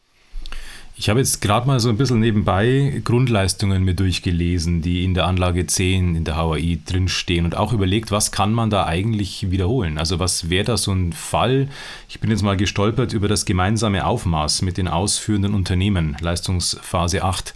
Ich 0.95 1.07
habe 1.07 1.19
jetzt 1.19 1.41
gerade 1.41 1.65
mal 1.65 1.79
so 1.79 1.87
ein 1.87 1.95
bisschen 1.95 2.19
nebenbei 2.19 3.01
Grundleistungen 3.05 3.85
mir 3.85 3.93
durchgelesen, 3.93 4.81
die 4.81 5.05
in 5.05 5.13
der 5.13 5.27
Anlage 5.27 5.65
10 5.65 6.15
in 6.15 6.25
der 6.25 6.35
HAI 6.35 6.79
drinstehen 6.85 7.45
und 7.45 7.55
auch 7.55 7.71
überlegt, 7.71 8.11
was 8.11 8.33
kann 8.33 8.51
man 8.51 8.69
da 8.69 8.85
eigentlich 8.85 9.49
wiederholen? 9.49 9.97
Also 9.97 10.19
was 10.19 10.49
wäre 10.49 10.65
da 10.65 10.75
so 10.75 10.91
ein 10.91 11.13
Fall? 11.13 11.69
Ich 12.09 12.19
bin 12.19 12.29
jetzt 12.29 12.43
mal 12.43 12.57
gestolpert 12.57 13.13
über 13.13 13.29
das 13.29 13.45
gemeinsame 13.45 14.05
Aufmaß 14.05 14.61
mit 14.61 14.77
den 14.77 14.89
ausführenden 14.89 15.53
Unternehmen, 15.53 16.17
Leistungsphase 16.19 17.23
8 17.23 17.53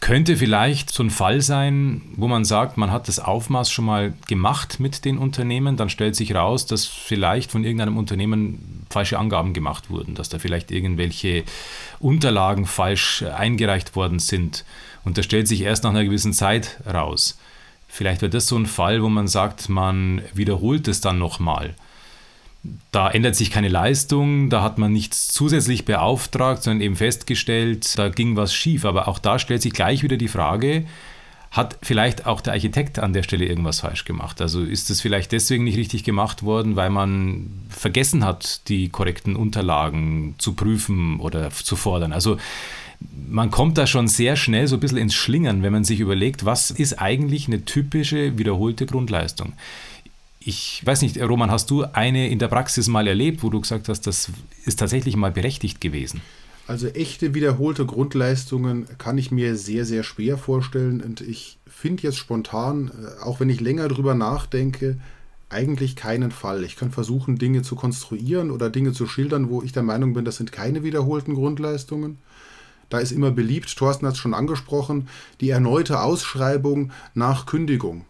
könnte 0.00 0.36
vielleicht 0.36 0.90
so 0.90 1.02
ein 1.02 1.10
Fall 1.10 1.40
sein, 1.40 2.02
wo 2.16 2.28
man 2.28 2.44
sagt, 2.44 2.76
man 2.76 2.92
hat 2.92 3.08
das 3.08 3.18
Aufmaß 3.18 3.70
schon 3.70 3.84
mal 3.84 4.14
gemacht 4.26 4.80
mit 4.80 5.04
den 5.04 5.18
Unternehmen, 5.18 5.76
dann 5.76 5.90
stellt 5.90 6.14
sich 6.14 6.34
raus, 6.34 6.66
dass 6.66 6.84
vielleicht 6.86 7.50
von 7.50 7.64
irgendeinem 7.64 7.96
Unternehmen 7.96 8.84
falsche 8.90 9.18
Angaben 9.18 9.52
gemacht 9.52 9.90
wurden, 9.90 10.14
dass 10.14 10.28
da 10.28 10.38
vielleicht 10.38 10.70
irgendwelche 10.70 11.44
Unterlagen 11.98 12.66
falsch 12.66 13.22
eingereicht 13.22 13.96
worden 13.96 14.18
sind. 14.18 14.64
Und 15.04 15.18
das 15.18 15.24
stellt 15.24 15.48
sich 15.48 15.62
erst 15.62 15.84
nach 15.84 15.90
einer 15.90 16.04
gewissen 16.04 16.32
Zeit 16.32 16.78
raus. 16.86 17.38
Vielleicht 17.88 18.22
wäre 18.22 18.30
das 18.30 18.46
so 18.46 18.56
ein 18.56 18.66
Fall, 18.66 19.02
wo 19.02 19.08
man 19.08 19.26
sagt, 19.26 19.68
man 19.68 20.22
wiederholt 20.34 20.86
es 20.88 21.00
dann 21.00 21.18
nochmal. 21.18 21.74
Da 22.90 23.10
ändert 23.10 23.36
sich 23.36 23.50
keine 23.50 23.68
Leistung, 23.68 24.50
da 24.50 24.62
hat 24.62 24.78
man 24.78 24.92
nichts 24.92 25.28
zusätzlich 25.28 25.84
beauftragt, 25.84 26.62
sondern 26.62 26.80
eben 26.80 26.96
festgestellt, 26.96 27.96
da 27.98 28.08
ging 28.08 28.36
was 28.36 28.54
schief. 28.54 28.84
Aber 28.84 29.08
auch 29.08 29.18
da 29.18 29.38
stellt 29.38 29.62
sich 29.62 29.72
gleich 29.72 30.02
wieder 30.02 30.16
die 30.16 30.28
Frage, 30.28 30.84
hat 31.50 31.78
vielleicht 31.82 32.26
auch 32.26 32.40
der 32.40 32.52
Architekt 32.52 32.98
an 32.98 33.12
der 33.12 33.22
Stelle 33.22 33.46
irgendwas 33.46 33.80
falsch 33.80 34.04
gemacht? 34.04 34.40
Also 34.40 34.62
ist 34.62 34.90
es 34.90 35.00
vielleicht 35.00 35.32
deswegen 35.32 35.64
nicht 35.64 35.78
richtig 35.78 36.04
gemacht 36.04 36.42
worden, 36.42 36.76
weil 36.76 36.90
man 36.90 37.50
vergessen 37.70 38.24
hat, 38.24 38.68
die 38.68 38.90
korrekten 38.90 39.34
Unterlagen 39.34 40.34
zu 40.38 40.52
prüfen 40.52 41.20
oder 41.20 41.50
zu 41.50 41.76
fordern? 41.76 42.12
Also 42.12 42.36
man 43.28 43.50
kommt 43.50 43.78
da 43.78 43.86
schon 43.86 44.08
sehr 44.08 44.36
schnell 44.36 44.66
so 44.66 44.76
ein 44.76 44.80
bisschen 44.80 44.98
ins 44.98 45.14
Schlingern, 45.14 45.62
wenn 45.62 45.72
man 45.72 45.84
sich 45.84 46.00
überlegt, 46.00 46.44
was 46.44 46.70
ist 46.70 47.00
eigentlich 47.00 47.46
eine 47.46 47.64
typische 47.64 48.38
wiederholte 48.38 48.86
Grundleistung? 48.86 49.54
Ich 50.48 50.80
weiß 50.82 51.02
nicht, 51.02 51.20
Roman, 51.20 51.50
hast 51.50 51.70
du 51.70 51.84
eine 51.92 52.30
in 52.30 52.38
der 52.38 52.48
Praxis 52.48 52.88
mal 52.88 53.06
erlebt, 53.06 53.42
wo 53.42 53.50
du 53.50 53.60
gesagt 53.60 53.90
hast, 53.90 54.06
das 54.06 54.30
ist 54.64 54.78
tatsächlich 54.78 55.14
mal 55.14 55.30
berechtigt 55.30 55.78
gewesen? 55.78 56.22
Also 56.66 56.86
echte 56.86 57.34
wiederholte 57.34 57.84
Grundleistungen 57.84 58.86
kann 58.96 59.18
ich 59.18 59.30
mir 59.30 59.56
sehr, 59.56 59.84
sehr 59.84 60.02
schwer 60.04 60.38
vorstellen. 60.38 61.02
Und 61.02 61.20
ich 61.20 61.58
finde 61.66 62.04
jetzt 62.04 62.16
spontan, 62.16 62.90
äh, 62.90 63.22
auch 63.22 63.40
wenn 63.40 63.50
ich 63.50 63.60
länger 63.60 63.88
drüber 63.88 64.14
nachdenke, 64.14 64.98
eigentlich 65.50 65.96
keinen 65.96 66.30
Fall. 66.30 66.64
Ich 66.64 66.76
kann 66.76 66.92
versuchen, 66.92 67.36
Dinge 67.36 67.60
zu 67.60 67.76
konstruieren 67.76 68.50
oder 68.50 68.70
Dinge 68.70 68.94
zu 68.94 69.06
schildern, 69.06 69.50
wo 69.50 69.60
ich 69.60 69.72
der 69.72 69.82
Meinung 69.82 70.14
bin, 70.14 70.24
das 70.24 70.38
sind 70.38 70.50
keine 70.50 70.82
wiederholten 70.82 71.34
Grundleistungen. 71.34 72.16
Da 72.88 73.00
ist 73.00 73.12
immer 73.12 73.32
beliebt, 73.32 73.76
Thorsten 73.76 74.06
hat 74.06 74.14
es 74.14 74.18
schon 74.18 74.32
angesprochen, 74.32 75.08
die 75.42 75.50
erneute 75.50 76.00
Ausschreibung 76.00 76.90
nach 77.12 77.44
Kündigung. 77.44 78.06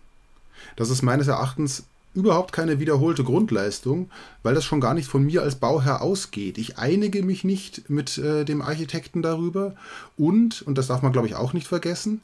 Das 0.77 0.89
ist 0.89 1.03
meines 1.03 1.27
Erachtens 1.27 1.83
überhaupt 2.19 2.53
keine 2.53 2.81
wiederholte 2.81 3.23
Grundleistung, 3.23 4.11
weil 4.43 4.55
das 4.55 4.65
schon 4.65 4.81
gar 4.81 4.93
nicht 4.93 5.09
von 5.09 5.25
mir 5.25 5.43
als 5.43 5.55
Bauherr 5.55 6.03
ausgeht. 6.03 6.59
Ich 6.59 6.77
einige 6.77 7.23
mich 7.23 7.45
nicht 7.45 7.89
mit 7.89 8.19
äh, 8.19 8.45
dem 8.45 8.61
Architekten 8.61 9.23
darüber 9.23 9.77
und, 10.17 10.63
und 10.63 10.77
das 10.77 10.89
darf 10.89 11.03
man 11.03 11.13
glaube 11.13 11.29
ich 11.29 11.37
auch 11.37 11.53
nicht 11.53 11.69
vergessen, 11.69 12.21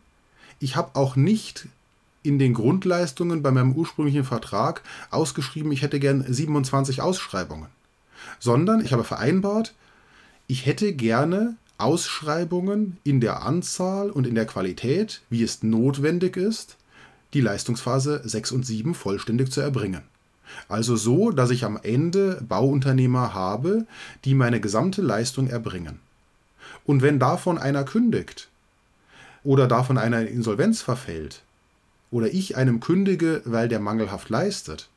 ich 0.59 0.75
habe 0.75 0.91
auch 0.95 1.15
nicht 1.15 1.69
in 2.25 2.41
den 2.41 2.55
Grundleistungen 2.55 3.43
bei 3.43 3.53
meinem 3.53 3.73
ursprünglichen 3.73 4.25
Vertrag 4.25 4.83
ausgeschrieben, 5.11 5.71
ich 5.71 5.83
hätte 5.83 6.01
gern 6.01 6.25
27 6.27 7.01
Ausschreibungen, 7.01 7.69
sondern 8.41 8.85
ich 8.85 8.93
habe 8.93 9.05
vereinbart, 9.05 9.75
ich 10.49 10.67
hätte 10.67 10.93
gerne 10.93 11.55
Ausschreibungen 11.79 12.97
in 13.05 13.21
der 13.21 13.43
Anzahl 13.43 14.11
und 14.11 14.27
in 14.27 14.35
der 14.35 14.47
Qualität, 14.47 15.21
wie 15.31 15.45
es 15.45 15.63
notwendig 15.63 16.37
ist, 16.37 16.77
die 17.35 17.41
Leistungsphase 17.41 18.23
6 18.25 18.53
und 18.53 18.67
7 18.67 18.95
vollständig 18.95 19.53
zu 19.53 19.61
erbringen. 19.61 20.03
Also 20.69 20.97
so, 20.97 21.31
dass 21.31 21.51
ich 21.51 21.65
am 21.65 21.79
Ende 21.83 22.43
Bauunternehmer 22.49 23.35
habe, 23.35 23.87
die 24.25 24.35
meine 24.35 24.61
gesamte 24.61 25.03
Leistung 25.03 25.49
erbringen. 25.49 26.01
Und 26.85 27.03
wenn 27.03 27.19
davon 27.19 27.59
einer 27.59 27.85
kündigt 27.85 28.49
oder 29.43 29.67
davon 29.67 29.99
einer 29.99 30.21
in 30.23 30.29
Insolvenz 30.29 30.81
verfällt 30.83 31.43
oder 32.11 32.33
ich 32.33 32.57
einem 32.57 32.81
kündige, 32.81 33.43
weil 33.45 33.69
der 33.69 33.81
mangelhaft 33.81 34.29
leistet, 34.29 34.89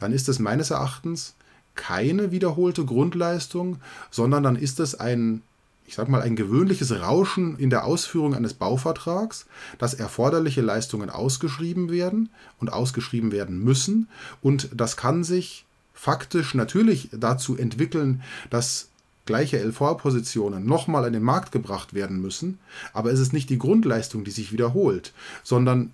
dann 0.00 0.12
ist 0.12 0.28
es 0.28 0.38
meines 0.38 0.70
Erachtens 0.70 1.34
keine 1.74 2.32
wiederholte 2.32 2.84
Grundleistung, 2.84 3.78
sondern 4.10 4.42
dann 4.42 4.56
ist 4.56 4.80
es 4.80 4.94
ein 4.94 5.42
ich 5.86 5.94
sag 5.94 6.08
mal, 6.08 6.22
ein 6.22 6.36
gewöhnliches 6.36 6.92
Rauschen 6.92 7.56
in 7.58 7.70
der 7.70 7.84
Ausführung 7.84 8.34
eines 8.34 8.54
Bauvertrags, 8.54 9.46
dass 9.78 9.94
erforderliche 9.94 10.60
Leistungen 10.60 11.10
ausgeschrieben 11.10 11.90
werden 11.90 12.30
und 12.58 12.72
ausgeschrieben 12.72 13.32
werden 13.32 13.62
müssen. 13.62 14.08
Und 14.42 14.68
das 14.74 14.96
kann 14.96 15.24
sich 15.24 15.64
faktisch 15.94 16.54
natürlich 16.54 17.08
dazu 17.12 17.56
entwickeln, 17.56 18.22
dass 18.50 18.88
gleiche 19.26 19.58
LV-Positionen 19.58 20.64
nochmal 20.64 21.04
an 21.04 21.12
den 21.12 21.22
Markt 21.22 21.52
gebracht 21.52 21.94
werden 21.94 22.20
müssen. 22.20 22.58
Aber 22.92 23.12
es 23.12 23.20
ist 23.20 23.32
nicht 23.32 23.50
die 23.50 23.58
Grundleistung, 23.58 24.24
die 24.24 24.30
sich 24.30 24.52
wiederholt, 24.52 25.12
sondern 25.42 25.92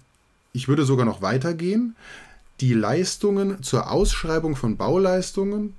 ich 0.52 0.68
würde 0.68 0.84
sogar 0.84 1.06
noch 1.06 1.22
weitergehen. 1.22 1.96
Die 2.61 2.75
Leistungen 2.75 3.62
zur 3.62 3.90
Ausschreibung 3.90 4.54
von 4.54 4.76
Bauleistungen 4.76 5.75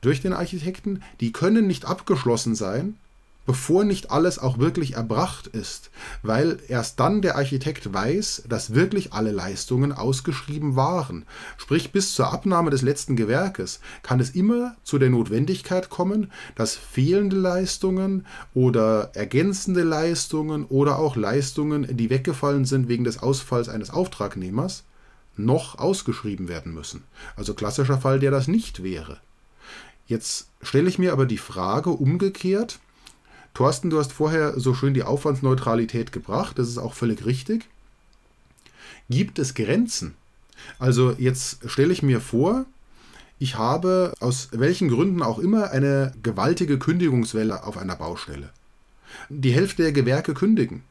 durch 0.00 0.22
den 0.22 0.32
Architekten, 0.32 1.02
die 1.20 1.32
können 1.32 1.66
nicht 1.66 1.84
abgeschlossen 1.84 2.54
sein, 2.54 2.96
bevor 3.50 3.82
nicht 3.82 4.12
alles 4.12 4.38
auch 4.38 4.58
wirklich 4.58 4.94
erbracht 4.94 5.48
ist, 5.48 5.90
weil 6.22 6.60
erst 6.68 7.00
dann 7.00 7.20
der 7.20 7.34
Architekt 7.34 7.92
weiß, 7.92 8.44
dass 8.48 8.74
wirklich 8.74 9.12
alle 9.12 9.32
Leistungen 9.32 9.90
ausgeschrieben 9.90 10.76
waren. 10.76 11.26
Sprich, 11.56 11.90
bis 11.90 12.14
zur 12.14 12.32
Abnahme 12.32 12.70
des 12.70 12.82
letzten 12.82 13.16
Gewerkes 13.16 13.80
kann 14.04 14.20
es 14.20 14.30
immer 14.30 14.76
zu 14.84 15.00
der 15.00 15.10
Notwendigkeit 15.10 15.90
kommen, 15.90 16.30
dass 16.54 16.76
fehlende 16.76 17.34
Leistungen 17.34 18.24
oder 18.54 19.10
ergänzende 19.14 19.82
Leistungen 19.82 20.64
oder 20.66 21.00
auch 21.00 21.16
Leistungen, 21.16 21.96
die 21.96 22.08
weggefallen 22.08 22.66
sind 22.66 22.86
wegen 22.86 23.02
des 23.02 23.20
Ausfalls 23.20 23.68
eines 23.68 23.90
Auftragnehmers, 23.90 24.84
noch 25.36 25.76
ausgeschrieben 25.76 26.46
werden 26.46 26.72
müssen. 26.72 27.02
Also 27.34 27.54
klassischer 27.54 27.98
Fall, 27.98 28.20
der 28.20 28.30
das 28.30 28.46
nicht 28.46 28.84
wäre. 28.84 29.18
Jetzt 30.06 30.46
stelle 30.62 30.88
ich 30.88 31.00
mir 31.00 31.12
aber 31.12 31.26
die 31.26 31.36
Frage 31.36 31.90
umgekehrt. 31.90 32.78
Thorsten, 33.54 33.90
du 33.90 33.98
hast 33.98 34.12
vorher 34.12 34.58
so 34.58 34.74
schön 34.74 34.94
die 34.94 35.02
Aufwandsneutralität 35.02 36.12
gebracht, 36.12 36.58
das 36.58 36.68
ist 36.68 36.78
auch 36.78 36.94
völlig 36.94 37.24
richtig. 37.26 37.68
Gibt 39.08 39.38
es 39.38 39.54
Grenzen? 39.54 40.14
Also 40.78 41.12
jetzt 41.12 41.68
stelle 41.68 41.92
ich 41.92 42.02
mir 42.02 42.20
vor, 42.20 42.66
ich 43.38 43.56
habe 43.56 44.14
aus 44.20 44.50
welchen 44.52 44.88
Gründen 44.88 45.22
auch 45.22 45.38
immer 45.38 45.70
eine 45.70 46.12
gewaltige 46.22 46.78
Kündigungswelle 46.78 47.64
auf 47.64 47.78
einer 47.78 47.96
Baustelle. 47.96 48.50
Die 49.28 49.52
Hälfte 49.52 49.82
der 49.82 49.92
Gewerke 49.92 50.34
kündigen. 50.34 50.84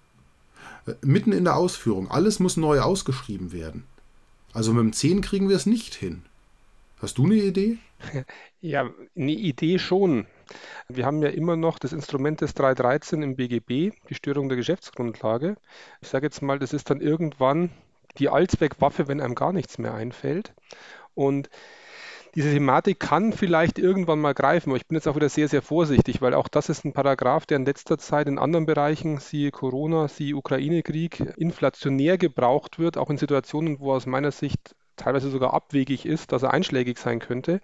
Mitten 1.01 1.31
in 1.31 1.43
der 1.43 1.55
Ausführung. 1.55 2.09
Alles 2.09 2.39
muss 2.39 2.57
neu 2.57 2.81
ausgeschrieben 2.81 3.51
werden. 3.51 3.83
Also 4.51 4.73
mit 4.73 4.81
dem 4.81 4.93
10 4.93 5.21
kriegen 5.21 5.47
wir 5.47 5.55
es 5.55 5.67
nicht 5.67 5.93
hin. 5.93 6.23
Hast 7.01 7.17
du 7.17 7.25
eine 7.25 7.35
Idee? 7.35 7.77
Ja, 8.61 8.89
eine 9.15 9.31
Idee 9.31 9.79
schon. 9.79 10.25
Wir 10.87 11.05
haben 11.05 11.21
ja 11.21 11.29
immer 11.29 11.55
noch 11.55 11.79
das 11.79 11.93
Instrument 11.93 12.41
des 12.41 12.53
313 12.53 13.21
im 13.21 13.35
BGB, 13.35 13.93
die 14.09 14.15
Störung 14.15 14.49
der 14.49 14.57
Geschäftsgrundlage. 14.57 15.55
Ich 16.01 16.07
sage 16.07 16.25
jetzt 16.25 16.41
mal, 16.41 16.59
das 16.59 16.73
ist 16.73 16.89
dann 16.89 17.01
irgendwann 17.01 17.69
die 18.17 18.29
Allzweckwaffe, 18.29 19.07
wenn 19.07 19.21
einem 19.21 19.35
gar 19.35 19.53
nichts 19.53 19.77
mehr 19.77 19.93
einfällt. 19.93 20.53
Und 21.13 21.49
diese 22.35 22.51
Thematik 22.51 22.99
kann 22.99 23.33
vielleicht 23.33 23.79
irgendwann 23.79 24.19
mal 24.19 24.35
greifen, 24.35 24.69
aber 24.69 24.77
ich 24.77 24.85
bin 24.85 24.95
jetzt 24.95 25.07
auch 25.07 25.15
wieder 25.15 25.29
sehr, 25.29 25.47
sehr 25.47 25.63
vorsichtig, 25.63 26.21
weil 26.21 26.35
auch 26.35 26.47
das 26.47 26.69
ist 26.69 26.85
ein 26.85 26.93
Paragraph, 26.93 27.47
der 27.47 27.57
in 27.57 27.65
letzter 27.65 27.97
Zeit 27.97 28.27
in 28.27 28.37
anderen 28.37 28.67
Bereichen, 28.67 29.17
siehe 29.17 29.49
Corona, 29.49 30.07
siehe 30.07 30.35
Ukraine-Krieg, 30.35 31.33
inflationär 31.37 32.19
gebraucht 32.19 32.77
wird, 32.77 32.97
auch 32.97 33.09
in 33.09 33.17
Situationen, 33.17 33.79
wo 33.79 33.93
aus 33.93 34.05
meiner 34.05 34.31
Sicht 34.31 34.75
teilweise 34.99 35.29
sogar 35.29 35.53
abwegig 35.53 36.05
ist, 36.05 36.31
dass 36.31 36.43
er 36.43 36.53
einschlägig 36.53 36.97
sein 36.97 37.19
könnte. 37.19 37.61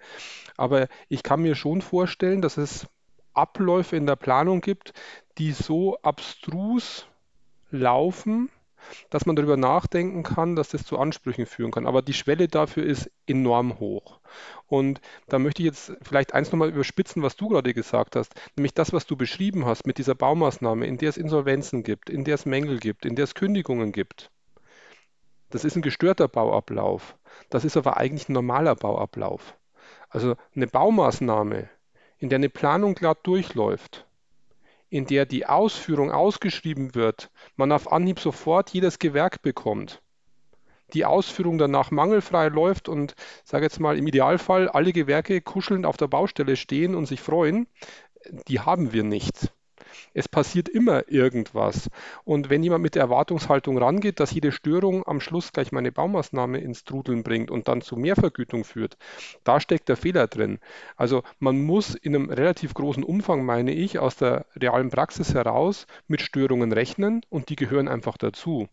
Aber 0.56 0.88
ich 1.08 1.22
kann 1.22 1.42
mir 1.42 1.54
schon 1.54 1.82
vorstellen, 1.82 2.42
dass 2.42 2.56
es 2.56 2.86
Abläufe 3.34 3.96
in 3.96 4.06
der 4.06 4.16
Planung 4.16 4.60
gibt, 4.60 4.92
die 5.38 5.52
so 5.52 5.98
abstrus 6.02 7.06
laufen, 7.70 8.50
dass 9.10 9.26
man 9.26 9.36
darüber 9.36 9.56
nachdenken 9.56 10.22
kann, 10.22 10.56
dass 10.56 10.68
das 10.68 10.84
zu 10.84 10.98
Ansprüchen 10.98 11.46
führen 11.46 11.70
kann. 11.70 11.86
Aber 11.86 12.02
die 12.02 12.12
Schwelle 12.12 12.48
dafür 12.48 12.84
ist 12.84 13.10
enorm 13.26 13.78
hoch. 13.78 14.20
Und 14.66 15.00
da 15.28 15.38
möchte 15.38 15.62
ich 15.62 15.66
jetzt 15.66 15.92
vielleicht 16.02 16.34
eins 16.34 16.52
nochmal 16.52 16.70
überspitzen, 16.70 17.22
was 17.22 17.36
du 17.36 17.48
gerade 17.48 17.74
gesagt 17.74 18.16
hast, 18.16 18.34
nämlich 18.56 18.74
das, 18.74 18.92
was 18.92 19.06
du 19.06 19.16
beschrieben 19.16 19.66
hast 19.66 19.86
mit 19.86 19.98
dieser 19.98 20.14
Baumaßnahme, 20.14 20.86
in 20.86 20.98
der 20.98 21.08
es 21.08 21.16
Insolvenzen 21.16 21.82
gibt, 21.82 22.10
in 22.10 22.24
der 22.24 22.36
es 22.36 22.46
Mängel 22.46 22.78
gibt, 22.78 23.04
in 23.04 23.16
der 23.16 23.24
es 23.24 23.34
Kündigungen 23.34 23.92
gibt. 23.92 24.30
Das 25.50 25.64
ist 25.64 25.76
ein 25.76 25.82
gestörter 25.82 26.28
Bauablauf. 26.28 27.16
Das 27.50 27.64
ist 27.64 27.76
aber 27.76 27.96
eigentlich 27.96 28.28
ein 28.28 28.34
normaler 28.34 28.74
Bauablauf. 28.74 29.56
Also 30.08 30.36
eine 30.54 30.66
Baumaßnahme, 30.66 31.68
in 32.18 32.28
der 32.28 32.36
eine 32.36 32.48
Planung 32.48 32.94
glatt 32.94 33.18
durchläuft, 33.24 34.06
in 34.88 35.06
der 35.06 35.26
die 35.26 35.46
Ausführung 35.46 36.10
ausgeschrieben 36.10 36.94
wird, 36.94 37.30
man 37.56 37.72
auf 37.72 37.90
Anhieb 37.90 38.20
sofort 38.20 38.70
jedes 38.70 38.98
Gewerk 38.98 39.42
bekommt, 39.42 40.00
die 40.94 41.04
Ausführung 41.04 41.58
danach 41.58 41.90
mangelfrei 41.90 42.48
läuft 42.48 42.88
und, 42.88 43.14
sage 43.44 43.64
jetzt 43.64 43.80
mal, 43.80 43.98
im 43.98 44.06
Idealfall 44.06 44.68
alle 44.68 44.92
Gewerke 44.92 45.40
kuschelnd 45.40 45.84
auf 45.84 45.96
der 45.96 46.06
Baustelle 46.06 46.56
stehen 46.56 46.94
und 46.94 47.06
sich 47.06 47.20
freuen, 47.20 47.66
die 48.48 48.60
haben 48.60 48.92
wir 48.92 49.04
nicht. 49.04 49.52
Es 50.18 50.28
passiert 50.28 50.70
immer 50.70 51.10
irgendwas. 51.12 51.90
Und 52.24 52.48
wenn 52.48 52.62
jemand 52.62 52.82
mit 52.82 52.94
der 52.94 53.02
Erwartungshaltung 53.02 53.76
rangeht, 53.76 54.18
dass 54.18 54.32
jede 54.32 54.50
Störung 54.50 55.06
am 55.06 55.20
Schluss 55.20 55.52
gleich 55.52 55.72
meine 55.72 55.92
Baumaßnahme 55.92 56.56
ins 56.56 56.84
Trudeln 56.84 57.22
bringt 57.22 57.50
und 57.50 57.68
dann 57.68 57.82
zu 57.82 57.96
Mehrvergütung 57.96 58.64
führt, 58.64 58.96
da 59.44 59.60
steckt 59.60 59.90
der 59.90 59.98
Fehler 59.98 60.26
drin. 60.26 60.58
Also 60.96 61.22
man 61.38 61.60
muss 61.60 61.94
in 61.94 62.14
einem 62.14 62.30
relativ 62.30 62.72
großen 62.72 63.04
Umfang, 63.04 63.44
meine 63.44 63.74
ich, 63.74 63.98
aus 63.98 64.16
der 64.16 64.46
realen 64.56 64.88
Praxis 64.88 65.34
heraus 65.34 65.86
mit 66.08 66.22
Störungen 66.22 66.72
rechnen 66.72 67.20
und 67.28 67.50
die 67.50 67.56
gehören 67.56 67.86
einfach 67.86 68.16
dazu. 68.16 68.70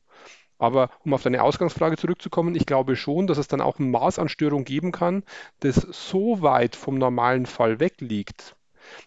Aber 0.59 0.91
um 1.03 1.13
auf 1.13 1.23
deine 1.23 1.43
Ausgangsfrage 1.43 1.97
zurückzukommen, 1.97 2.55
ich 2.55 2.65
glaube 2.65 2.95
schon, 2.95 3.27
dass 3.27 3.37
es 3.37 3.49
dann 3.49 3.59
auch 3.59 3.79
ein 3.79 3.91
Maß 3.91 4.17
an 4.17 4.29
Störung 4.29 4.63
geben 4.63 4.93
kann, 4.93 5.23
das 5.59 5.75
so 5.75 6.41
weit 6.41 6.77
vom 6.77 6.97
normalen 6.97 7.45
Fall 7.45 7.81
weg 7.81 7.95
liegt, 7.99 8.55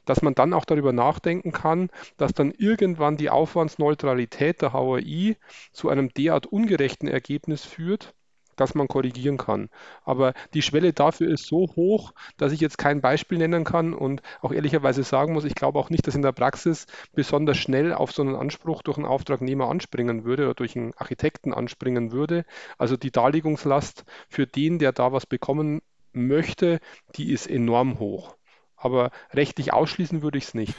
dass 0.05 0.23
man 0.23 0.35
dann 0.35 0.53
auch 0.53 0.65
darüber 0.65 0.93
nachdenken 0.93 1.53
kann, 1.53 1.91
dass 2.17 2.33
dann 2.33 2.53
irgendwann 2.53 3.17
die 3.17 3.31
Aufwandsneutralität 3.31 4.62
der 4.62 4.73
HAI 4.73 5.37
zu 5.73 5.89
einem 5.89 6.11
derart 6.11 6.47
ungerechten 6.47 7.09
Ergebnis 7.09 7.65
führt, 7.65 8.15
dass 8.57 8.75
man 8.75 8.89
korrigieren 8.89 9.37
kann. 9.37 9.69
Aber 10.05 10.33
die 10.55 10.62
Schwelle 10.62 10.93
dafür 10.93 11.29
ist 11.29 11.47
so 11.47 11.69
hoch, 11.77 12.12
dass 12.39 12.53
ich 12.53 12.61
jetzt 12.61 12.79
kein 12.79 13.01
Beispiel 13.01 13.39
nennen 13.39 13.65
kann 13.65 13.95
und 13.95 14.23
auch 14.41 14.53
ehrlicherweise 14.53 15.03
sagen 15.03 15.35
muss, 15.35 15.45
ich 15.45 15.55
glaube 15.55 15.79
auch 15.79 15.91
nicht, 15.91 16.07
dass 16.07 16.15
in 16.15 16.23
der 16.23 16.33
Praxis 16.33 16.87
besonders 17.15 17.59
schnell 17.59 17.93
auf 17.93 18.12
so 18.12 18.23
einen 18.23 18.35
Anspruch 18.35 18.83
durch 18.83 18.97
einen 18.97 19.07
Auftragnehmer 19.07 19.69
anspringen 19.69 20.25
würde 20.25 20.45
oder 20.45 20.55
durch 20.55 20.77
einen 20.77 20.95
Architekten 20.95 21.53
anspringen 21.53 22.12
würde. 22.12 22.45
Also 22.79 22.97
die 22.97 23.12
Darlegungslast 23.12 24.05
für 24.29 24.47
den, 24.47 24.79
der 24.79 24.93
da 24.93 25.12
was 25.12 25.27
bekommen 25.27 25.83
möchte, 26.12 26.81
die 27.17 27.33
ist 27.33 27.47
enorm 27.47 27.99
hoch 27.99 28.36
aber 28.77 29.11
rechtlich 29.33 29.73
ausschließen 29.73 30.23
würde 30.23 30.39
ich 30.39 30.45
es 30.45 30.55
nicht. 30.55 30.75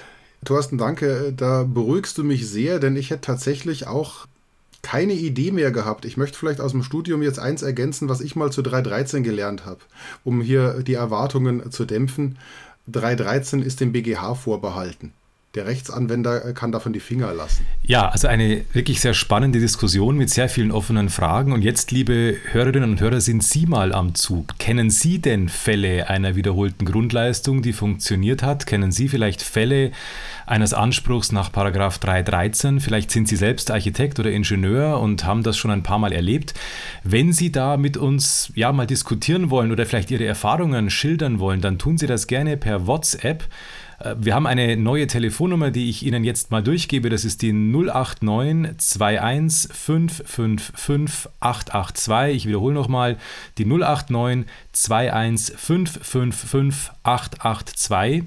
Thorsten, 0.46 0.78
danke. 0.78 1.34
Da 1.36 1.64
beruhigst 1.64 2.18
du 2.18 2.24
mich 2.24 2.48
sehr, 2.48 2.80
denn 2.80 2.96
ich 2.96 3.10
hätte 3.10 3.22
tatsächlich 3.22 3.88
auch 3.88 4.28
keine 4.84 5.14
Idee 5.14 5.52
mehr 5.52 5.72
gehabt. 5.72 6.06
Ich 6.06 6.18
möchte 6.18 6.38
vielleicht 6.38 6.62
aus 6.62 6.72
dem 6.72 6.84
Studium 6.84 7.22
jetzt 7.22 7.40
eins 7.40 7.62
ergänzen, 7.62 8.08
was 8.08 8.22
ich 8.22 8.36
mal 8.36 8.52
zu 8.52 8.62
3.13 8.62 9.22
gelernt 9.22 9.66
habe, 9.66 9.80
um 10.24 10.42
hier 10.42 10.84
die 10.84 10.94
Erwartungen 10.94 11.72
zu 11.72 11.86
dämpfen. 11.86 12.38
3.13 12.90 13.62
ist 13.62 13.82
dem 13.82 13.92
BGH 13.92 14.36
vorbehalten 14.36 15.12
der 15.56 15.66
Rechtsanwender 15.66 16.54
kann 16.54 16.72
davon 16.72 16.94
die 16.94 17.00
Finger 17.00 17.34
lassen. 17.34 17.66
Ja, 17.82 18.10
also 18.10 18.28
eine 18.28 18.64
wirklich 18.74 19.00
sehr 19.00 19.14
spannende 19.14 19.60
Diskussion 19.60 20.16
mit 20.16 20.30
sehr 20.30 20.50
vielen 20.50 20.72
offenen 20.72 21.10
Fragen. 21.10 21.52
Und 21.52 21.64
jetzt, 21.64 21.92
liebe 21.92 22.36
Hörerinnen 22.52 22.92
und 22.92 23.02
Hörer, 23.02 23.22
sind 23.22 23.44
Sie 23.44 23.66
mal 23.66 23.94
am 23.94 24.14
Zug. 24.14 24.60
Kennen 24.60 24.90
Sie 24.92 25.20
denn 25.20 25.50
Fälle 25.50 26.10
einer 26.10 26.36
wiederholten 26.36 26.86
Grundleistung, 26.86 27.62
die 27.62 27.74
funktioniert 27.74 28.44
hat? 28.44 28.68
Kennen 28.68 28.92
Sie 28.92 29.08
vielleicht 29.08 29.42
Fälle 29.42 29.92
eines 30.46 30.74
Anspruchs 30.74 31.32
nach 31.32 31.52
Paragraph 31.52 31.98
313? 31.98 32.80
Vielleicht 32.80 33.10
sind 33.10 33.28
Sie 33.28 33.38
selbst 33.38 33.72
Architekt 33.72 34.20
oder 34.20 34.30
Ingenieur 34.30 35.00
und 35.00 35.26
haben 35.26 35.44
das 35.44 35.58
schon 35.58 35.72
ein 35.72 35.82
paar 35.82 35.98
Mal 35.98 36.12
erlebt. 36.12 36.54
Wenn 37.04 37.34
Sie 37.34 37.52
da 37.52 37.78
mit 37.78 37.98
uns 37.98 38.52
ja 38.54 38.72
mal 38.74 38.86
diskutieren 38.86 39.50
wollen 39.50 39.72
oder 39.72 39.86
vielleicht 39.86 40.12
Ihre 40.12 40.26
Erfahrungen 40.26 40.90
schildern 40.92 41.40
wollen, 41.40 41.62
dann 41.62 41.80
tun 41.80 41.98
Sie 41.98 42.06
das 42.06 42.28
gerne 42.28 42.58
per 42.58 42.86
WhatsApp. 42.86 43.46
Äh, 44.00 44.16
wir 44.18 44.36
haben 44.36 44.48
eine 44.48 44.78
neue 44.78 45.08
Telefonnummer, 45.08 45.72
die 45.72 45.90
ich 45.90 46.06
Ihnen 46.06 46.24
jetzt 46.24 46.52
mal 46.52 46.64
durchgebe. 46.64 47.10
Das 47.10 47.26
ist 47.26 47.42
die 47.42 47.54
089 47.54 49.02
21 49.02 49.76
555 49.76 51.32
882. 51.40 52.36
Ich 52.36 52.46
wiederhole 52.48 52.76
nochmal 52.76 53.18
die 53.58 53.66
089 53.66 54.46
21 54.92 55.56
555 55.58 56.92
882. 57.04 58.24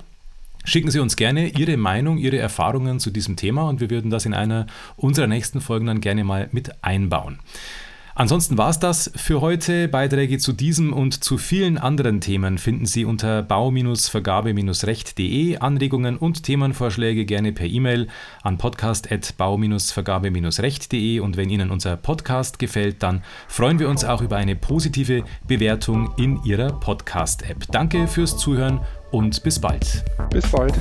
Schicken 0.64 0.90
Sie 0.90 1.00
uns 1.00 1.16
gerne 1.16 1.48
Ihre 1.48 1.76
Meinung, 1.78 2.18
Ihre 2.18 2.38
Erfahrungen 2.38 3.00
zu 3.00 3.11
diesem 3.11 3.37
Thema 3.37 3.62
und 3.68 3.80
wir 3.80 3.88
würden 3.88 4.11
das 4.11 4.26
in 4.26 4.35
einer 4.35 4.66
unserer 4.96 5.26
nächsten 5.26 5.62
Folgen 5.62 5.87
dann 5.87 6.02
gerne 6.02 6.22
mal 6.22 6.48
mit 6.52 6.85
einbauen. 6.85 7.38
Ansonsten 8.20 8.56
war 8.59 8.68
es 8.68 8.78
das 8.78 9.11
für 9.16 9.40
heute. 9.40 9.88
Beiträge 9.88 10.37
zu 10.37 10.52
diesem 10.52 10.92
und 10.92 11.24
zu 11.24 11.38
vielen 11.38 11.78
anderen 11.78 12.20
Themen 12.20 12.59
finden 12.59 12.85
Sie 12.85 13.06
unter 13.06 13.42
bau-vergabe-recht.de. 13.42 15.56
Anregungen 15.56 16.18
und 16.18 16.42
Themenvorschläge 16.42 17.24
gerne 17.24 17.52
per 17.52 17.66
E-Mail 17.66 18.09
an 18.42 18.59
podcast.bau-vergabe-recht.de. 18.59 21.20
Und 21.20 21.38
wenn 21.38 21.48
Ihnen 21.48 21.70
unser 21.70 21.96
Podcast 21.96 22.59
gefällt, 22.59 23.02
dann 23.02 23.22
freuen 23.48 23.78
wir 23.78 23.88
uns 23.88 24.04
auch 24.04 24.20
über 24.20 24.37
eine 24.37 24.54
positive 24.54 25.24
Bewertung 25.48 26.12
in 26.18 26.44
Ihrer 26.44 26.78
Podcast-App. 26.78 27.72
Danke 27.72 28.06
fürs 28.06 28.37
Zuhören 28.37 28.83
und 29.12 29.42
bis 29.42 29.59
bald. 29.59 30.04
Bis 30.28 30.46
bald. 30.46 30.74